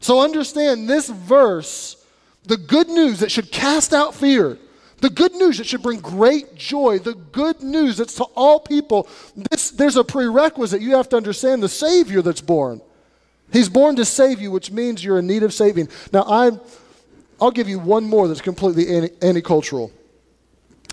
So 0.00 0.20
understand 0.20 0.90
this 0.90 1.08
verse, 1.08 2.04
the 2.42 2.56
good 2.56 2.88
news 2.88 3.20
that 3.20 3.30
should 3.30 3.52
cast 3.52 3.94
out 3.94 4.16
fear, 4.16 4.58
the 5.00 5.10
good 5.10 5.32
news 5.32 5.58
that 5.58 5.66
should 5.68 5.82
bring 5.82 6.00
great 6.00 6.56
joy, 6.56 6.98
the 6.98 7.14
good 7.14 7.62
news 7.62 7.98
that's 7.98 8.16
to 8.16 8.24
all 8.34 8.58
people. 8.58 9.08
This, 9.50 9.70
there's 9.70 9.96
a 9.96 10.02
prerequisite. 10.02 10.82
You 10.82 10.96
have 10.96 11.08
to 11.10 11.16
understand 11.16 11.62
the 11.62 11.68
Savior 11.68 12.20
that's 12.20 12.40
born. 12.40 12.80
He's 13.52 13.68
born 13.68 13.96
to 13.96 14.04
save 14.04 14.40
you, 14.40 14.50
which 14.50 14.70
means 14.70 15.04
you're 15.04 15.18
in 15.18 15.26
need 15.26 15.42
of 15.42 15.52
saving. 15.52 15.88
Now, 16.12 16.24
I'm, 16.26 16.60
I'll 17.40 17.50
give 17.50 17.68
you 17.68 17.78
one 17.78 18.04
more 18.04 18.26
that's 18.26 18.40
completely 18.40 19.10
anti 19.22 19.42
cultural. 19.42 19.92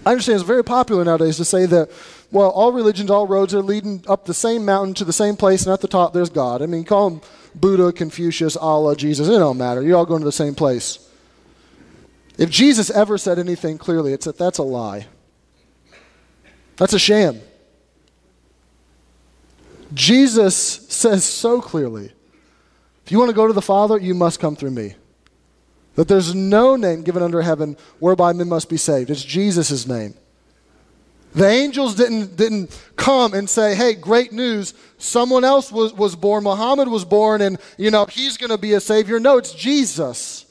I 0.06 0.12
understand 0.12 0.36
it's 0.36 0.48
very 0.48 0.64
popular 0.64 1.04
nowadays 1.04 1.38
to 1.38 1.46
say 1.46 1.66
that, 1.68 1.92
well, 2.32 2.50
all 2.50 2.72
religions, 2.72 3.12
all 3.12 3.28
roads 3.28 3.54
are 3.54 3.62
leading 3.62 4.04
up 4.08 4.26
the 4.26 4.34
same 4.34 4.66
mountain 4.66 4.94
to 4.96 5.06
the 5.06 5.14
same 5.14 5.36
place, 5.36 5.66
and 5.66 5.74
at 5.74 5.82
the 5.82 5.88
top 5.88 6.14
there's 6.14 6.30
God. 6.30 6.62
I 6.62 6.66
mean, 6.66 6.84
call 6.84 7.10
him 7.10 7.22
Buddha, 7.54 7.92
Confucius, 7.92 8.56
Allah, 8.56 8.96
Jesus. 8.96 9.28
It 9.28 9.32
don't 9.32 9.58
matter. 9.58 9.82
You're 9.82 9.98
all 9.98 10.06
going 10.06 10.22
to 10.22 10.26
the 10.26 10.32
same 10.32 10.56
place. 10.56 11.08
If 12.38 12.50
Jesus 12.50 12.90
ever 12.90 13.18
said 13.18 13.38
anything 13.38 13.78
clearly, 13.78 14.14
it's 14.14 14.26
that 14.26 14.38
that's 14.38 14.58
a 14.58 14.64
lie. 14.64 15.08
That's 16.78 16.94
a 16.94 17.00
sham. 17.00 17.42
Jesus 19.94 20.56
says 20.56 21.24
so 21.24 21.62
clearly 21.62 22.12
you 23.12 23.20
want 23.20 23.30
to 23.30 23.36
go 23.36 23.48
to 23.48 23.54
the 23.54 23.62
Father, 23.62 23.98
you 23.98 24.14
must 24.14 24.40
come 24.40 24.56
through 24.56 24.72
me. 24.72 24.96
That 25.96 26.08
there's 26.08 26.34
no 26.34 26.76
name 26.76 27.04
given 27.04 27.22
under 27.22 27.42
heaven 27.42 27.76
whereby 28.00 28.34
men 28.34 28.48
must 28.48 28.70
be 28.70 28.78
saved. 28.78 29.10
It's 29.10 29.24
Jesus' 29.24 29.88
name. 29.88 30.14
The 31.34 31.48
angels 31.48 31.96
didn't, 31.96 32.36
didn't 32.36 32.78
come 32.96 33.34
and 33.34 33.50
say, 33.50 33.74
hey, 33.76 33.94
great 33.94 34.34
news, 34.34 34.74
someone 34.98 35.44
else 35.44 35.72
was, 35.72 35.94
was 35.94 36.16
born, 36.16 36.44
Muhammad 36.44 36.90
was 36.90 37.06
born, 37.06 37.42
and, 37.42 37.58
you 37.78 37.90
know, 37.90 38.06
he's 38.06 38.36
going 38.38 38.50
to 38.50 38.58
be 38.58 38.74
a 38.74 38.82
savior. 38.82 39.20
No, 39.20 39.38
it's 39.38 39.54
Jesus. 39.54 40.46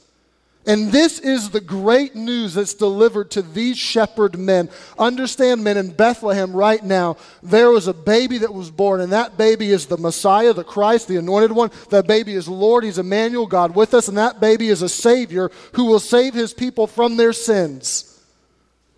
And 0.67 0.91
this 0.91 1.17
is 1.19 1.49
the 1.49 1.61
great 1.61 2.15
news 2.15 2.53
that's 2.53 2.75
delivered 2.75 3.31
to 3.31 3.41
these 3.41 3.79
shepherd 3.79 4.37
men. 4.37 4.69
Understand, 4.99 5.63
men, 5.63 5.75
in 5.75 5.89
Bethlehem 5.89 6.53
right 6.53 6.83
now, 6.83 7.17
there 7.41 7.71
was 7.71 7.87
a 7.87 7.93
baby 7.93 8.37
that 8.39 8.53
was 8.53 8.69
born, 8.69 9.01
and 9.01 9.11
that 9.11 9.37
baby 9.37 9.71
is 9.71 9.87
the 9.87 9.97
Messiah, 9.97 10.53
the 10.53 10.63
Christ, 10.63 11.07
the 11.07 11.17
anointed 11.17 11.51
one. 11.51 11.71
That 11.89 12.05
baby 12.05 12.35
is 12.35 12.47
Lord. 12.47 12.83
He's 12.83 12.99
Emmanuel, 12.99 13.47
God 13.47 13.75
with 13.75 13.95
us, 13.95 14.07
and 14.07 14.17
that 14.19 14.39
baby 14.39 14.67
is 14.67 14.83
a 14.83 14.89
Savior 14.89 15.49
who 15.73 15.85
will 15.85 15.99
save 15.99 16.35
his 16.35 16.53
people 16.53 16.85
from 16.85 17.17
their 17.17 17.33
sins. 17.33 18.07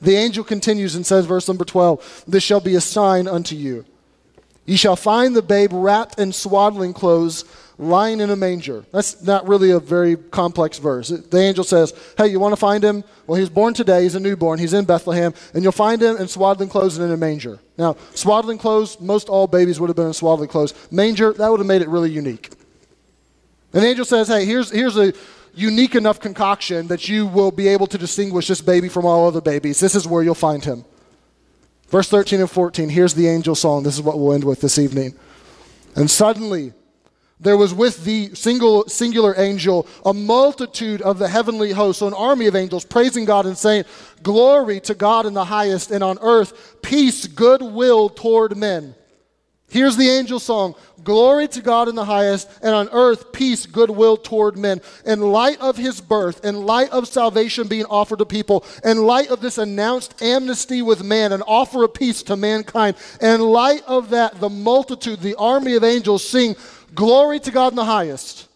The 0.02 0.18
angel 0.18 0.44
continues 0.44 0.96
and 0.96 1.06
says, 1.06 1.26
verse 1.26 1.48
number 1.48 1.64
12, 1.64 2.26
This 2.28 2.44
shall 2.44 2.60
be 2.60 2.76
a 2.76 2.82
sign 2.82 3.26
unto 3.26 3.56
you. 3.56 3.86
Ye 4.66 4.78
shall 4.78 4.96
find 4.96 5.36
the 5.36 5.42
babe 5.42 5.72
wrapped 5.74 6.20
in 6.20 6.32
swaddling 6.32 6.94
clothes 6.94 7.44
lying 7.78 8.22
in 8.22 8.30
a 8.30 8.36
manger. 8.36 8.86
That's 8.92 9.22
not 9.24 9.48
really 9.48 9.72
a 9.72 9.80
very 9.80 10.16
complex 10.16 10.78
verse. 10.78 11.10
The 11.10 11.38
angel 11.38 11.64
says, 11.64 11.94
Hey, 12.18 12.28
you 12.28 12.40
want 12.40 12.54
to 12.54 12.60
find 12.60 12.84
him? 12.84 13.04
Well, 13.28 13.40
he's 13.40 13.50
born 13.50 13.74
today. 13.74 14.04
He's 14.04 14.16
a 14.16 14.20
newborn. 14.20 14.60
He's 14.60 14.74
in 14.74 14.86
Bethlehem. 14.86 15.34
And 15.54 15.64
you'll 15.64 15.72
find 15.72 16.02
him 16.02 16.18
in 16.18 16.28
swaddling 16.28 16.70
clothes 16.70 16.98
and 16.98 17.06
in 17.06 17.12
a 17.12 17.18
manger. 17.18 17.60
Now, 17.78 17.98
swaddling 18.14 18.58
clothes, 18.58 19.00
most 19.00 19.28
all 19.28 19.48
babies 19.48 19.80
would 19.80 19.90
have 19.90 19.96
been 19.96 20.08
in 20.08 20.14
swaddling 20.14 20.50
clothes. 20.50 20.74
Manger, 20.92 21.34
that 21.34 21.50
would 21.50 21.60
have 21.60 21.68
made 21.68 21.82
it 21.82 21.90
really 21.90 22.12
unique. 22.12 22.52
And 23.74 23.84
the 23.84 23.88
angel 23.88 24.06
says, 24.06 24.28
Hey, 24.28 24.46
here's, 24.46 24.72
here's 24.72 24.98
a 24.98 25.14
unique 25.56 25.96
enough 25.96 26.20
concoction 26.20 26.88
that 26.88 27.10
you 27.10 27.28
will 27.28 27.52
be 27.52 27.68
able 27.68 27.88
to 27.88 27.98
distinguish 27.98 28.48
this 28.48 28.62
baby 28.62 28.90
from 28.90 29.06
all 29.06 29.28
other 29.28 29.42
babies. 29.42 29.80
This 29.80 29.96
is 29.96 30.08
where 30.08 30.24
you'll 30.24 30.36
find 30.36 30.64
him. 30.64 30.86
Verse 31.94 32.10
13 32.10 32.40
and 32.40 32.50
14, 32.50 32.90
here's 32.90 33.14
the 33.14 33.28
angel 33.28 33.54
song. 33.54 33.84
This 33.84 33.94
is 33.94 34.02
what 34.02 34.18
we'll 34.18 34.34
end 34.34 34.44
with 34.44 34.62
this 34.62 34.80
evening. 34.80 35.14
And 35.96 36.10
suddenly, 36.10 36.74
there 37.40 37.56
was 37.56 37.72
with 37.72 38.04
the 38.04 38.34
single, 38.34 38.90
singular 38.90 39.36
angel 39.38 39.86
a 40.04 40.12
multitude 40.12 41.04
of 41.04 41.20
the 41.20 41.28
heavenly 41.28 41.72
hosts, 41.72 42.00
so 42.00 42.08
an 42.08 42.16
army 42.16 42.48
of 42.48 42.56
angels, 42.56 42.84
praising 42.84 43.26
God 43.26 43.46
and 43.46 43.56
saying, 43.56 43.84
Glory 44.24 44.80
to 44.80 44.96
God 44.96 45.28
in 45.28 45.36
the 45.36 45.46
highest, 45.46 45.92
and 45.92 46.04
on 46.04 46.18
earth, 46.24 46.82
peace, 46.82 47.28
goodwill 47.28 48.10
toward 48.10 48.58
men. 48.58 48.96
Here's 49.74 49.98
the 49.98 50.08
angel 50.08 50.40
song 50.40 50.76
Glory 51.04 51.48
to 51.48 51.60
God 51.60 51.90
in 51.90 51.96
the 51.96 52.06
highest, 52.06 52.48
and 52.62 52.76
on 52.76 52.90
earth, 52.92 53.32
peace, 53.34 53.66
goodwill 53.66 54.18
toward 54.18 54.56
men. 54.56 54.82
In 55.04 55.20
light 55.20 55.60
of 55.60 55.78
his 55.78 56.00
birth, 56.00 56.46
in 56.46 56.68
light 56.68 56.92
of 56.92 57.08
salvation 57.08 57.68
being 57.68 57.86
offered 57.86 58.20
to 58.20 58.26
people, 58.26 58.64
in 58.84 59.02
light 59.02 59.30
of 59.30 59.42
this 59.42 59.58
announced 59.58 60.22
amnesty 60.22 60.84
with 60.84 61.04
man, 61.04 61.32
an 61.32 61.42
offer 61.42 61.84
of 61.84 61.96
peace 61.96 62.22
to 62.24 62.38
mankind, 62.38 62.96
in 63.20 63.42
light 63.42 63.82
of 63.88 64.12
that, 64.12 64.40
the 64.40 64.48
multitude, 64.48 65.22
the 65.22 65.36
army 65.40 65.74
of 65.74 65.84
angels 65.84 66.24
sing, 66.24 66.56
Glory 66.94 67.40
to 67.40 67.50
God 67.50 67.72
in 67.72 67.76
the 67.76 67.84
highest. 67.84 68.48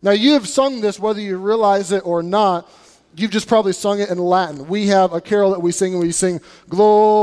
Now, 0.00 0.12
you 0.12 0.34
have 0.34 0.46
sung 0.46 0.80
this 0.80 1.00
whether 1.00 1.20
you 1.20 1.36
realize 1.36 1.90
it 1.90 2.06
or 2.06 2.22
not. 2.22 2.70
You've 3.18 3.30
just 3.32 3.48
probably 3.48 3.72
sung 3.72 3.98
it 4.00 4.10
in 4.10 4.18
Latin. 4.18 4.68
We 4.68 4.86
have 4.88 5.12
a 5.12 5.20
carol 5.20 5.50
that 5.50 5.60
we 5.60 5.72
sing 5.72 5.92
and 5.92 6.00
we 6.00 6.12
sing, 6.12 6.40
Glory, 6.68 7.18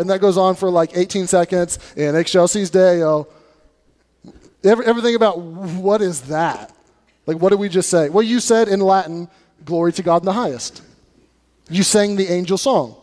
and 0.00 0.08
that 0.08 0.20
goes 0.20 0.38
on 0.38 0.54
for 0.54 0.70
like 0.70 0.96
18 0.96 1.26
seconds. 1.26 1.78
In 1.94 2.14
Excelsis 2.16 2.70
Deo. 2.70 3.28
Every, 4.64 4.86
everything 4.86 5.14
about 5.14 5.38
what 5.38 6.00
is 6.00 6.22
that? 6.22 6.74
Like, 7.26 7.38
what 7.38 7.50
did 7.50 7.58
we 7.58 7.68
just 7.68 7.90
say? 7.90 8.08
Well, 8.08 8.22
you 8.22 8.40
said 8.40 8.68
in 8.68 8.80
Latin, 8.80 9.28
Glory 9.64 9.92
to 9.92 10.02
God 10.02 10.22
in 10.22 10.26
the 10.26 10.32
highest. 10.32 10.82
You 11.68 11.82
sang 11.82 12.16
the 12.16 12.32
angel 12.32 12.56
song. 12.56 12.96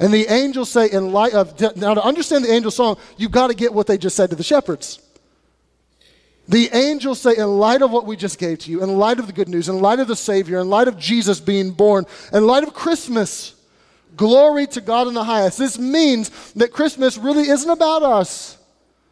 And 0.00 0.12
the 0.12 0.26
angels 0.26 0.70
say, 0.70 0.90
in 0.90 1.12
light 1.12 1.34
of, 1.34 1.60
now 1.76 1.94
to 1.94 2.02
understand 2.02 2.44
the 2.44 2.52
angel 2.52 2.72
song, 2.72 2.96
you've 3.16 3.30
got 3.30 3.46
to 3.48 3.54
get 3.54 3.72
what 3.72 3.86
they 3.86 3.96
just 3.96 4.16
said 4.16 4.30
to 4.30 4.36
the 4.36 4.42
shepherds. 4.42 4.98
The 6.48 6.70
angels 6.72 7.20
say, 7.20 7.36
in 7.36 7.58
light 7.58 7.82
of 7.82 7.90
what 7.90 8.04
we 8.04 8.16
just 8.16 8.38
gave 8.38 8.58
to 8.60 8.70
you, 8.70 8.82
in 8.82 8.98
light 8.98 9.20
of 9.20 9.26
the 9.26 9.32
good 9.32 9.48
news, 9.48 9.68
in 9.68 9.80
light 9.80 10.00
of 10.00 10.08
the 10.08 10.16
Savior, 10.16 10.58
in 10.60 10.68
light 10.68 10.88
of 10.88 10.98
Jesus 10.98 11.40
being 11.40 11.70
born, 11.70 12.04
in 12.32 12.46
light 12.46 12.64
of 12.64 12.74
Christmas, 12.74 13.54
glory 14.16 14.66
to 14.68 14.80
God 14.80 15.06
in 15.06 15.14
the 15.14 15.24
highest. 15.24 15.58
This 15.58 15.78
means 15.78 16.52
that 16.54 16.72
Christmas 16.72 17.16
really 17.16 17.48
isn't 17.48 17.70
about 17.70 18.02
us. 18.02 18.58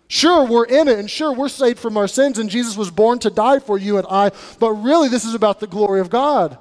Sure, 0.09 0.45
we're 0.45 0.64
in 0.64 0.88
it, 0.88 0.99
and 0.99 1.09
sure, 1.09 1.33
we're 1.33 1.49
saved 1.49 1.79
from 1.79 1.97
our 1.97 2.09
sins, 2.09 2.38
and 2.38 2.51
Jesus 2.51 2.77
was 2.77 2.90
born 2.90 3.21
to 3.21 3.31
die 3.31 3.61
for 3.61 3.79
you 3.79 3.97
and 3.97 4.07
I, 4.11 4.33
but 4.59 4.73
really, 4.73 5.09
this 5.09 5.25
is 5.25 5.35
about 5.35 5.61
the 5.61 5.69
glory 5.69 6.01
of 6.01 6.11
God. 6.11 6.59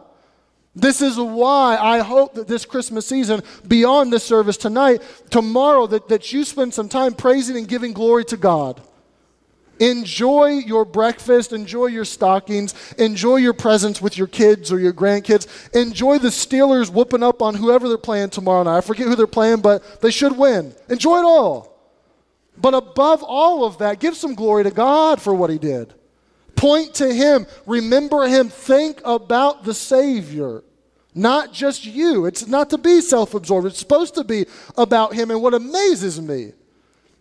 This 0.76 1.02
is 1.02 1.18
why 1.18 1.78
I 1.78 2.00
hope 2.00 2.36
that 2.36 2.48
this 2.48 2.64
Christmas 2.64 3.08
season, 3.08 3.42
beyond 3.68 4.14
this 4.14 4.24
service 4.24 4.56
tonight, 4.56 5.02
tomorrow, 5.32 5.88
that, 5.88 6.10
that 6.10 6.32
you 6.32 6.44
spend 6.46 6.76
some 6.76 6.88
time 6.88 7.16
praising 7.16 7.58
and 7.58 7.68
giving 7.68 7.92
glory 7.92 8.24
to 8.26 8.38
God. 8.38 8.80
Enjoy 9.80 10.48
your 10.48 10.84
breakfast, 10.84 11.54
enjoy 11.54 11.88
your 11.88 12.06
stockings, 12.06 12.76
enjoy 12.98 13.38
your 13.38 13.54
presents 13.54 14.02
with 14.02 14.18
your 14.18 14.28
kids 14.28 14.72
or 14.72 14.80
your 14.80 14.94
grandkids. 14.94 15.48
Enjoy 15.74 16.18
the 16.18 16.28
Steelers 16.28 16.90
whooping 16.90 17.24
up 17.24 17.42
on 17.42 17.56
whoever 17.56 17.88
they're 17.88 17.98
playing 17.98 18.30
tomorrow 18.30 18.64
night. 18.64 18.78
I 18.78 18.82
forget 18.82 19.08
who 19.08 19.16
they're 19.16 19.28
playing, 19.28 19.62
but 19.62 20.02
they 20.02 20.12
should 20.12 20.38
win. 20.38 20.74
Enjoy 20.90 21.20
it 21.20 21.26
all. 21.26 21.78
But 22.58 22.74
above 22.74 23.24
all 23.24 23.64
of 23.64 23.78
that, 23.78 24.00
give 24.00 24.18
some 24.18 24.36
glory 24.36 24.64
to 24.66 24.72
God 24.72 25.22
for 25.22 25.34
what 25.34 25.50
He 25.50 25.58
did. 25.58 25.94
Point 26.56 26.96
to 26.96 27.14
Him, 27.14 27.48
remember 27.66 28.28
Him, 28.28 28.50
think 28.50 29.02
about 29.06 29.64
the 29.64 29.74
Savior. 29.74 30.64
Not 31.16 31.54
just 31.54 31.86
you. 31.86 32.26
It's 32.26 32.48
not 32.48 32.70
to 32.72 32.78
be 32.78 33.02
self 33.02 33.34
absorbed, 33.34 33.68
it's 33.68 33.80
supposed 33.80 34.16
to 34.16 34.26
be 34.26 34.46
about 34.78 35.14
Him. 35.14 35.32
And 35.32 35.42
what 35.42 35.54
amazes 35.54 36.20
me 36.20 36.52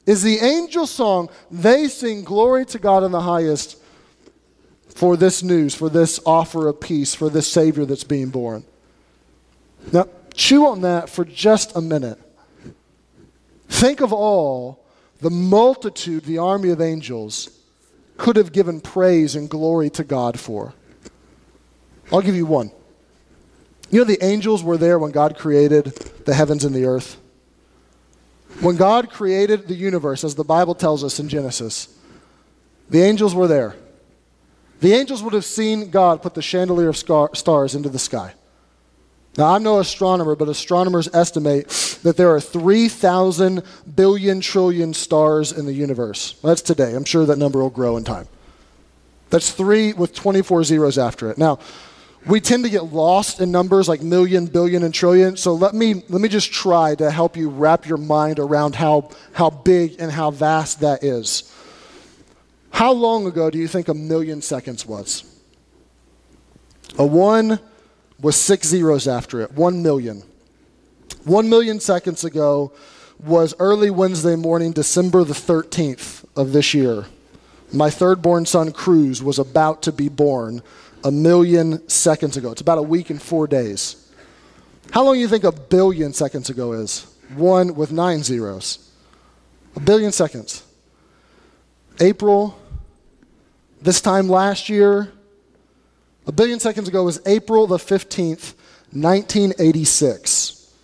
is 0.08 0.22
the 0.22 0.38
angel 0.38 0.86
song, 0.86 1.28
they 1.50 1.86
sing 1.86 2.24
glory 2.24 2.64
to 2.64 2.78
God 2.78 3.04
in 3.04 3.12
the 3.12 3.20
highest 3.20 3.76
for 4.88 5.18
this 5.18 5.42
news, 5.42 5.74
for 5.74 5.90
this 5.90 6.18
offer 6.24 6.66
of 6.66 6.80
peace, 6.80 7.14
for 7.14 7.28
this 7.28 7.46
Savior 7.46 7.84
that's 7.84 8.04
being 8.04 8.30
born. 8.30 8.64
Now, 9.92 10.06
chew 10.32 10.66
on 10.66 10.80
that 10.80 11.10
for 11.10 11.26
just 11.26 11.76
a 11.76 11.82
minute. 11.82 12.18
Think 13.68 14.00
of 14.00 14.10
all 14.14 14.82
the 15.20 15.28
multitude, 15.28 16.24
the 16.24 16.38
army 16.38 16.70
of 16.70 16.80
angels, 16.80 17.50
could 18.16 18.36
have 18.36 18.50
given 18.50 18.80
praise 18.80 19.34
and 19.36 19.50
glory 19.50 19.90
to 19.90 20.04
God 20.04 20.40
for. 20.40 20.72
I'll 22.10 22.22
give 22.22 22.34
you 22.34 22.46
one. 22.46 22.70
You 23.90 23.98
know, 23.98 24.04
the 24.04 24.24
angels 24.24 24.64
were 24.64 24.78
there 24.78 24.98
when 24.98 25.10
God 25.10 25.36
created 25.36 25.84
the 26.24 26.32
heavens 26.32 26.64
and 26.64 26.74
the 26.74 26.86
earth. 26.86 27.18
When 28.60 28.76
God 28.76 29.10
created 29.10 29.68
the 29.68 29.74
universe, 29.74 30.24
as 30.24 30.34
the 30.34 30.44
Bible 30.44 30.74
tells 30.74 31.04
us 31.04 31.20
in 31.20 31.28
Genesis, 31.28 31.96
the 32.90 33.02
angels 33.02 33.34
were 33.34 33.46
there. 33.46 33.76
The 34.80 34.92
angels 34.92 35.22
would 35.22 35.32
have 35.32 35.44
seen 35.44 35.90
God 35.90 36.22
put 36.22 36.34
the 36.34 36.42
chandelier 36.42 36.88
of 36.88 36.96
stars 36.96 37.74
into 37.74 37.88
the 37.88 37.98
sky. 37.98 38.34
Now, 39.36 39.54
I'm 39.54 39.62
no 39.62 39.78
astronomer, 39.78 40.34
but 40.34 40.48
astronomers 40.48 41.08
estimate 41.14 41.68
that 42.02 42.16
there 42.16 42.34
are 42.34 42.40
3,000 42.40 43.62
billion 43.94 44.40
trillion 44.40 44.92
stars 44.94 45.52
in 45.52 45.64
the 45.64 45.72
universe. 45.72 46.32
That's 46.42 46.62
today. 46.62 46.94
I'm 46.94 47.04
sure 47.04 47.24
that 47.26 47.38
number 47.38 47.60
will 47.60 47.70
grow 47.70 47.96
in 47.96 48.02
time. 48.02 48.26
That's 49.30 49.52
three 49.52 49.92
with 49.92 50.14
24 50.14 50.64
zeros 50.64 50.98
after 50.98 51.30
it. 51.30 51.38
Now, 51.38 51.60
we 52.26 52.40
tend 52.40 52.64
to 52.64 52.70
get 52.70 52.92
lost 52.92 53.40
in 53.40 53.50
numbers 53.50 53.88
like 53.88 54.02
million, 54.02 54.46
billion, 54.46 54.82
and 54.82 54.92
trillion. 54.92 55.36
So 55.36 55.54
let 55.54 55.74
me, 55.74 56.02
let 56.08 56.20
me 56.20 56.28
just 56.28 56.52
try 56.52 56.94
to 56.96 57.10
help 57.10 57.36
you 57.36 57.48
wrap 57.48 57.86
your 57.86 57.98
mind 57.98 58.38
around 58.38 58.74
how, 58.74 59.10
how 59.32 59.50
big 59.50 59.96
and 59.98 60.10
how 60.10 60.30
vast 60.30 60.80
that 60.80 61.04
is. 61.04 61.52
How 62.70 62.92
long 62.92 63.26
ago 63.26 63.50
do 63.50 63.58
you 63.58 63.68
think 63.68 63.88
a 63.88 63.94
million 63.94 64.42
seconds 64.42 64.84
was? 64.84 65.24
A 66.98 67.06
one 67.06 67.60
was 68.20 68.36
six 68.36 68.66
zeros 68.68 69.06
after 69.06 69.40
it, 69.40 69.52
one 69.52 69.82
million. 69.82 70.22
One 71.24 71.48
million 71.48 71.80
seconds 71.80 72.24
ago 72.24 72.72
was 73.24 73.54
early 73.58 73.90
Wednesday 73.90 74.36
morning, 74.36 74.72
December 74.72 75.24
the 75.24 75.34
13th 75.34 76.24
of 76.36 76.52
this 76.52 76.74
year. 76.74 77.06
My 77.72 77.90
third 77.90 78.22
born 78.22 78.46
son, 78.46 78.72
Cruz, 78.72 79.22
was 79.22 79.38
about 79.38 79.82
to 79.82 79.92
be 79.92 80.08
born 80.08 80.62
a 81.04 81.10
million 81.10 81.88
seconds 81.88 82.36
ago. 82.36 82.52
It's 82.52 82.60
about 82.60 82.78
a 82.78 82.82
week 82.82 83.10
and 83.10 83.20
four 83.20 83.46
days. 83.46 84.10
How 84.90 85.04
long 85.04 85.14
do 85.14 85.20
you 85.20 85.28
think 85.28 85.44
a 85.44 85.52
billion 85.52 86.12
seconds 86.12 86.50
ago 86.50 86.72
is? 86.72 87.06
One 87.36 87.74
with 87.74 87.92
nine 87.92 88.22
zeros. 88.22 88.90
A 89.76 89.80
billion 89.80 90.12
seconds. 90.12 90.64
April 92.00 92.58
This 93.80 94.00
time 94.00 94.28
last 94.28 94.68
year, 94.68 95.12
a 96.26 96.32
billion 96.32 96.58
seconds 96.58 96.88
ago, 96.88 97.04
was 97.04 97.20
April 97.26 97.66
the 97.68 97.76
15th, 97.76 98.54
1986. 98.90 100.74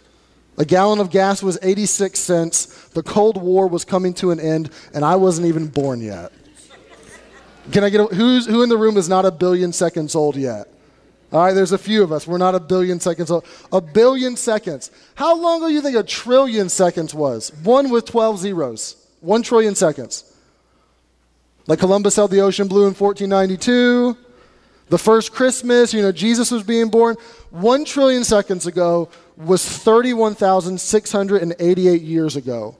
A 0.58 0.64
gallon 0.64 1.00
of 1.00 1.10
gas 1.10 1.42
was 1.42 1.58
86 1.60 2.18
cents. 2.18 2.66
The 2.90 3.02
Cold 3.02 3.42
War 3.42 3.66
was 3.66 3.84
coming 3.84 4.14
to 4.14 4.30
an 4.30 4.38
end, 4.38 4.70
and 4.94 5.04
I 5.04 5.16
wasn't 5.16 5.48
even 5.48 5.66
born 5.66 6.00
yet. 6.00 6.30
Can 7.72 7.84
I 7.84 7.90
get 7.90 8.00
a, 8.00 8.04
who's, 8.04 8.46
who 8.46 8.62
in 8.62 8.68
the 8.68 8.76
room 8.76 8.96
is 8.96 9.08
not 9.08 9.24
a 9.24 9.30
billion 9.30 9.72
seconds 9.72 10.14
old 10.14 10.36
yet? 10.36 10.68
All 11.32 11.44
right, 11.44 11.52
there's 11.52 11.72
a 11.72 11.78
few 11.78 12.02
of 12.02 12.12
us. 12.12 12.26
We're 12.26 12.38
not 12.38 12.54
a 12.54 12.60
billion 12.60 13.00
seconds 13.00 13.30
old. 13.30 13.46
A 13.72 13.80
billion 13.80 14.36
seconds. 14.36 14.90
How 15.14 15.36
long 15.36 15.60
do 15.60 15.72
you 15.72 15.80
think 15.80 15.96
a 15.96 16.02
trillion 16.02 16.68
seconds 16.68 17.14
was? 17.14 17.52
One 17.62 17.90
with 17.90 18.04
12 18.04 18.38
zeros. 18.38 18.96
One 19.20 19.42
trillion 19.42 19.74
seconds. 19.74 20.30
Like 21.66 21.78
Columbus 21.78 22.14
held 22.14 22.30
the 22.30 22.40
ocean 22.40 22.68
blue 22.68 22.82
in 22.82 22.94
1492. 22.94 24.18
The 24.90 24.98
first 24.98 25.32
Christmas, 25.32 25.94
you 25.94 26.02
know, 26.02 26.12
Jesus 26.12 26.50
was 26.50 26.62
being 26.62 26.90
born. 26.90 27.16
One 27.50 27.86
trillion 27.86 28.22
seconds 28.22 28.66
ago 28.66 29.08
was 29.36 29.66
31,688 29.66 32.02
years 32.02 32.36
ago. 32.36 32.76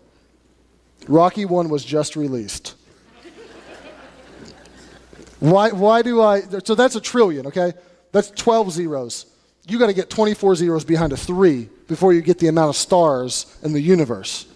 Rocky 1.09 1.47
1 1.47 1.71
was 1.71 1.85
just 1.85 2.15
released. 2.15 2.75
Why, 5.51 5.73
why 5.73 6.01
do 6.03 6.23
I? 6.23 6.41
So 6.65 6.75
that's 6.75 6.97
a 6.97 7.01
trillion, 7.01 7.47
okay? 7.49 7.75
That's 8.13 8.31
12 8.31 8.73
zeros. 8.73 9.27
You 9.67 9.79
got 9.79 9.89
to 9.89 9.93
get 9.93 10.09
24 10.09 10.57
zeros 10.57 10.85
behind 10.85 11.13
a 11.13 11.17
3 11.17 11.69
before 11.87 12.13
you 12.15 12.23
get 12.23 12.39
the 12.39 12.49
amount 12.49 12.71
of 12.71 12.77
stars 12.77 13.59
in 13.63 13.73
the 13.73 13.81
universe. 13.81 14.47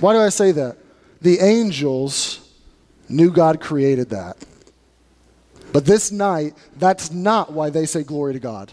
Why 0.00 0.12
do 0.12 0.20
I 0.20 0.30
say 0.30 0.52
that? 0.52 0.76
The 1.20 1.38
angels 1.38 2.48
knew 3.08 3.30
God 3.30 3.60
created 3.60 4.10
that. 4.10 4.36
But 5.72 5.86
this 5.86 6.10
night, 6.10 6.54
that's 6.76 7.12
not 7.12 7.52
why 7.52 7.70
they 7.70 7.86
say 7.86 8.02
glory 8.02 8.32
to 8.32 8.40
God. 8.40 8.72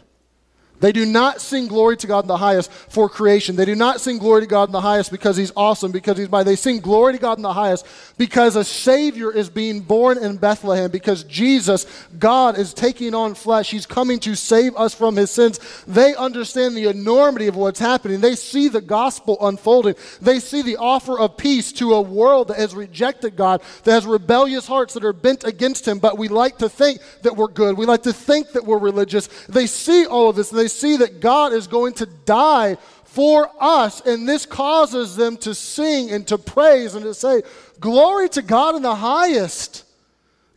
They 0.80 0.92
do 0.92 1.06
not 1.06 1.42
sing 1.42 1.68
glory 1.68 1.98
to 1.98 2.08
God 2.08 2.24
in 2.24 2.28
the 2.28 2.38
highest 2.38 2.72
for 2.72 3.10
creation. 3.10 3.56
They 3.56 3.66
do 3.66 3.76
not 3.76 4.02
sing 4.02 4.18
glory 4.18 4.42
to 4.42 4.48
God 4.48 4.70
in 4.70 4.72
the 4.74 4.82
highest 4.82 5.12
because 5.12 5.38
He's 5.38 5.52
awesome, 5.56 5.92
because 5.92 6.18
He's 6.18 6.30
mighty. 6.30 6.50
They 6.50 6.56
sing 6.56 6.80
glory 6.80 7.14
to 7.14 7.20
God 7.20 7.38
in 7.38 7.42
the 7.42 7.54
highest 7.54 7.86
because 8.18 8.56
a 8.56 8.64
Savior 8.64 9.32
is 9.32 9.50
being 9.50 9.82
born 9.82 10.18
in 10.18 10.38
Bethlehem, 10.38 10.92
because 10.92 11.24
Jesus, 11.24 11.86
God, 12.18 12.58
is 12.58 12.74
taking 12.74 13.14
on 13.14 13.36
flesh. 13.36 13.72
He's 13.72 13.86
coming 13.86 14.20
to 14.22 14.36
save 14.36 14.76
us 14.76 14.94
from 14.94 15.16
His 15.16 15.32
sins. 15.32 15.60
They 15.88 16.16
understand 16.16 16.76
the 16.76 16.88
enormity 16.88 17.48
of 17.48 17.56
what's 17.56 17.80
happening. 17.80 18.22
They 18.22 18.36
see 18.36 18.68
the 18.70 18.82
gospel 18.82 19.38
unfolding. 19.42 19.96
They 20.22 20.40
see 20.40 20.62
the 20.62 20.78
offer 20.78 21.20
of 21.20 21.38
peace 21.38 21.72
to 21.74 21.94
a 21.94 22.02
world 22.02 22.50
that 22.50 22.58
has 22.58 22.76
rejected 22.76 23.36
God, 23.36 23.62
that 23.84 23.92
has 23.92 24.06
rebellious 24.06 24.68
hearts 24.68 24.94
that 24.94 25.04
are 25.04 25.14
bent 25.14 25.44
against 25.44 25.88
Him. 25.88 26.00
But 26.00 26.18
we 26.18 26.28
like 26.28 26.58
to 26.60 26.70
think 26.70 27.02
that 27.24 27.36
we're 27.36 27.48
good. 27.48 27.78
We 27.78 27.86
like 27.86 28.04
to 28.04 28.14
think 28.14 28.52
that 28.54 28.66
we're 28.66 28.78
religious. 28.78 29.28
They 29.48 29.68
see 29.68 30.06
all 30.06 30.30
of 30.30 30.36
this 30.36 30.50
they 30.50 30.68
see 30.70 30.98
that 30.98 31.20
God 31.20 31.52
is 31.52 31.68
going 31.68 31.94
to 31.96 32.06
die 32.06 32.78
for 33.04 33.50
us, 33.60 34.02
and 34.02 34.30
this 34.30 34.46
causes 34.46 35.16
them 35.16 35.36
to 35.38 35.56
sing 35.56 36.12
and 36.12 36.28
to 36.28 36.38
praise 36.38 36.96
and 36.96 37.04
to 37.04 37.14
say, 37.14 37.42
Glory 37.80 38.30
to 38.30 38.42
God 38.42 38.76
in 38.76 38.82
the 38.82 38.96
highest. 38.96 39.86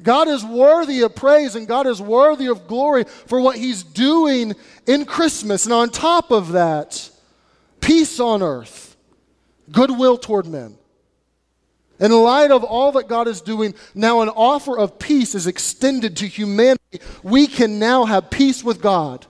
God 0.03 0.29
is 0.29 0.45
worthy 0.45 1.03
of 1.03 1.15
praise 1.15 1.55
and 1.55 1.69
God 1.69 1.87
is 1.87 2.03
worthy 2.03 2.49
of 2.49 2.67
glory 2.67 3.05
for 3.05 3.41
what 3.41 3.57
He's 3.57 3.83
doing 3.83 4.55
in 4.87 5.05
Christmas. 5.05 5.65
And 5.65 5.73
on 5.73 5.91
top 5.91 6.31
of 6.31 6.53
that, 6.53 7.11
peace 7.81 8.19
on 8.19 8.43
earth, 8.43 8.97
goodwill 9.71 10.19
toward 10.19 10.47
men. 10.47 10.77
In 12.01 12.11
light 12.11 12.51
of 12.51 12.65
all 12.65 12.91
that 12.93 13.07
God 13.07 13.29
is 13.29 13.41
doing, 13.41 13.75
now 13.95 14.23
an 14.23 14.29
offer 14.29 14.77
of 14.77 14.99
peace 14.99 15.37
is 15.37 15.47
extended 15.47 16.17
to 16.17 16.27
humanity. 16.27 17.01
We 17.23 17.47
can 17.47 17.79
now 17.79 18.05
have 18.05 18.29
peace 18.29 18.65
with 18.65 18.83
God. 18.83 19.27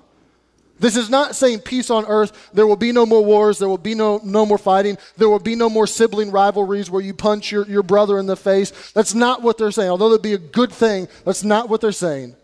This 0.83 0.97
is 0.97 1.09
not 1.09 1.37
saying 1.37 1.61
peace 1.61 1.91
on 1.91 2.05
earth. 2.07 2.51
There 2.53 2.67
will 2.67 2.75
be 2.75 2.91
no 2.91 3.07
more 3.07 3.25
wars. 3.25 3.61
There 3.61 3.69
will 3.69 3.79
be 3.79 3.95
no, 3.95 4.21
no 4.25 4.45
more 4.45 4.59
fighting. 4.59 4.99
There 5.17 5.29
will 5.29 5.39
be 5.39 5.55
no 5.55 5.71
more 5.71 5.87
sibling 5.87 6.33
rivalries 6.33 6.91
where 6.91 7.01
you 7.01 7.15
punch 7.15 7.53
your, 7.53 7.65
your 7.69 7.85
brother 7.85 8.19
in 8.19 8.27
the 8.27 8.37
face. 8.37 8.91
That's 8.91 9.15
not 9.15 9.43
what 9.43 9.59
they're 9.59 9.71
saying. 9.71 9.91
Although 9.91 10.09
that'd 10.09 10.23
be 10.23 10.35
a 10.35 10.39
good 10.39 10.73
thing, 10.73 11.07
that's 11.25 11.45
not 11.45 11.69
what 11.69 11.81
they're 11.81 11.93
saying. 11.93 12.35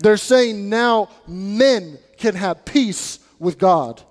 They're 0.00 0.16
saying 0.16 0.68
now 0.68 1.10
men 1.28 2.00
can 2.18 2.34
have 2.34 2.64
peace 2.64 3.20
with 3.38 3.56
God. 3.56 4.02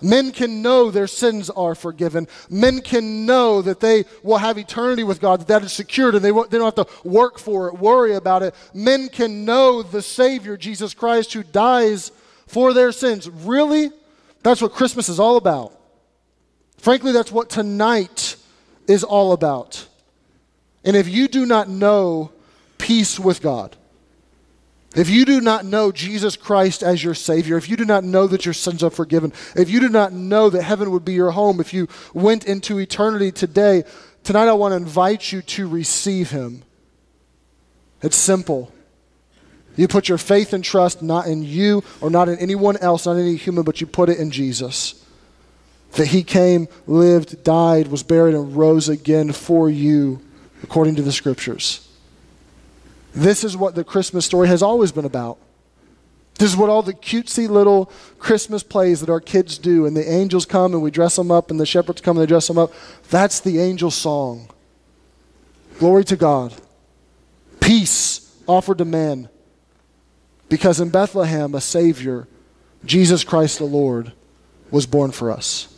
Men 0.00 0.32
can 0.32 0.60
know 0.60 0.90
their 0.90 1.06
sins 1.06 1.50
are 1.50 1.74
forgiven. 1.74 2.28
Men 2.50 2.80
can 2.80 3.24
know 3.24 3.62
that 3.62 3.80
they 3.80 4.04
will 4.22 4.38
have 4.38 4.58
eternity 4.58 5.04
with 5.04 5.20
God, 5.20 5.40
that 5.40 5.48
that 5.48 5.62
is 5.62 5.72
secured, 5.72 6.14
and 6.14 6.24
they, 6.24 6.30
they 6.30 6.58
don't 6.58 6.76
have 6.76 6.86
to 6.86 7.08
work 7.08 7.38
for 7.38 7.68
it, 7.68 7.78
worry 7.78 8.14
about 8.14 8.42
it. 8.42 8.54
Men 8.74 9.08
can 9.08 9.44
know 9.44 9.82
the 9.82 10.02
Savior, 10.02 10.56
Jesus 10.56 10.94
Christ, 10.94 11.32
who 11.32 11.42
dies 11.42 12.10
for 12.46 12.72
their 12.72 12.92
sins. 12.92 13.28
Really? 13.28 13.90
That's 14.42 14.60
what 14.60 14.72
Christmas 14.72 15.08
is 15.08 15.18
all 15.18 15.36
about. 15.36 15.72
Frankly, 16.76 17.12
that's 17.12 17.32
what 17.32 17.48
tonight 17.48 18.36
is 18.86 19.04
all 19.04 19.32
about. 19.32 19.86
And 20.84 20.96
if 20.96 21.08
you 21.08 21.28
do 21.28 21.46
not 21.46 21.68
know 21.68 22.30
peace 22.76 23.18
with 23.18 23.40
God, 23.40 23.74
if 24.94 25.10
you 25.10 25.24
do 25.24 25.40
not 25.40 25.64
know 25.64 25.90
Jesus 25.90 26.36
Christ 26.36 26.82
as 26.82 27.02
your 27.02 27.14
Savior, 27.14 27.56
if 27.56 27.68
you 27.68 27.76
do 27.76 27.84
not 27.84 28.04
know 28.04 28.26
that 28.28 28.44
your 28.44 28.54
sins 28.54 28.82
are 28.82 28.90
forgiven, 28.90 29.32
if 29.56 29.68
you 29.68 29.80
do 29.80 29.88
not 29.88 30.12
know 30.12 30.48
that 30.50 30.62
heaven 30.62 30.92
would 30.92 31.04
be 31.04 31.14
your 31.14 31.32
home, 31.32 31.58
if 31.60 31.74
you 31.74 31.88
went 32.12 32.44
into 32.44 32.78
eternity 32.78 33.32
today, 33.32 33.82
tonight 34.22 34.48
I 34.48 34.52
want 34.52 34.72
to 34.72 34.76
invite 34.76 35.32
you 35.32 35.42
to 35.42 35.68
receive 35.68 36.30
Him. 36.30 36.62
It's 38.02 38.16
simple. 38.16 38.72
You 39.76 39.88
put 39.88 40.08
your 40.08 40.18
faith 40.18 40.52
and 40.52 40.62
trust 40.62 41.02
not 41.02 41.26
in 41.26 41.42
you 41.42 41.82
or 42.00 42.08
not 42.08 42.28
in 42.28 42.38
anyone 42.38 42.76
else, 42.76 43.06
not 43.06 43.16
any 43.16 43.34
human, 43.34 43.64
but 43.64 43.80
you 43.80 43.88
put 43.88 44.08
it 44.08 44.18
in 44.18 44.30
Jesus. 44.30 45.04
That 45.92 46.06
He 46.06 46.22
came, 46.22 46.68
lived, 46.86 47.42
died, 47.42 47.88
was 47.88 48.04
buried, 48.04 48.34
and 48.36 48.56
rose 48.56 48.88
again 48.88 49.32
for 49.32 49.68
you, 49.68 50.20
according 50.62 50.94
to 50.96 51.02
the 51.02 51.12
Scriptures. 51.12 51.83
This 53.14 53.44
is 53.44 53.56
what 53.56 53.74
the 53.74 53.84
Christmas 53.84 54.26
story 54.26 54.48
has 54.48 54.62
always 54.62 54.92
been 54.92 55.04
about. 55.04 55.38
This 56.38 56.50
is 56.50 56.56
what 56.56 56.68
all 56.68 56.82
the 56.82 56.92
cutesy 56.92 57.48
little 57.48 57.92
Christmas 58.18 58.64
plays 58.64 59.00
that 59.00 59.08
our 59.08 59.20
kids 59.20 59.56
do, 59.56 59.86
and 59.86 59.96
the 59.96 60.10
angels 60.10 60.44
come 60.46 60.74
and 60.74 60.82
we 60.82 60.90
dress 60.90 61.14
them 61.14 61.30
up, 61.30 61.50
and 61.50 61.60
the 61.60 61.66
shepherds 61.66 62.00
come 62.00 62.16
and 62.16 62.22
they 62.22 62.28
dress 62.28 62.48
them 62.48 62.58
up. 62.58 62.72
That's 63.10 63.38
the 63.38 63.60
angel 63.60 63.90
song. 63.90 64.48
Glory 65.78 66.04
to 66.04 66.16
God. 66.16 66.54
Peace 67.60 68.36
offered 68.46 68.78
to 68.78 68.84
men. 68.84 69.28
Because 70.48 70.80
in 70.80 70.90
Bethlehem, 70.90 71.54
a 71.54 71.60
Savior, 71.60 72.28
Jesus 72.84 73.24
Christ 73.24 73.58
the 73.58 73.64
Lord, 73.64 74.12
was 74.70 74.86
born 74.86 75.12
for 75.12 75.30
us. 75.30 75.73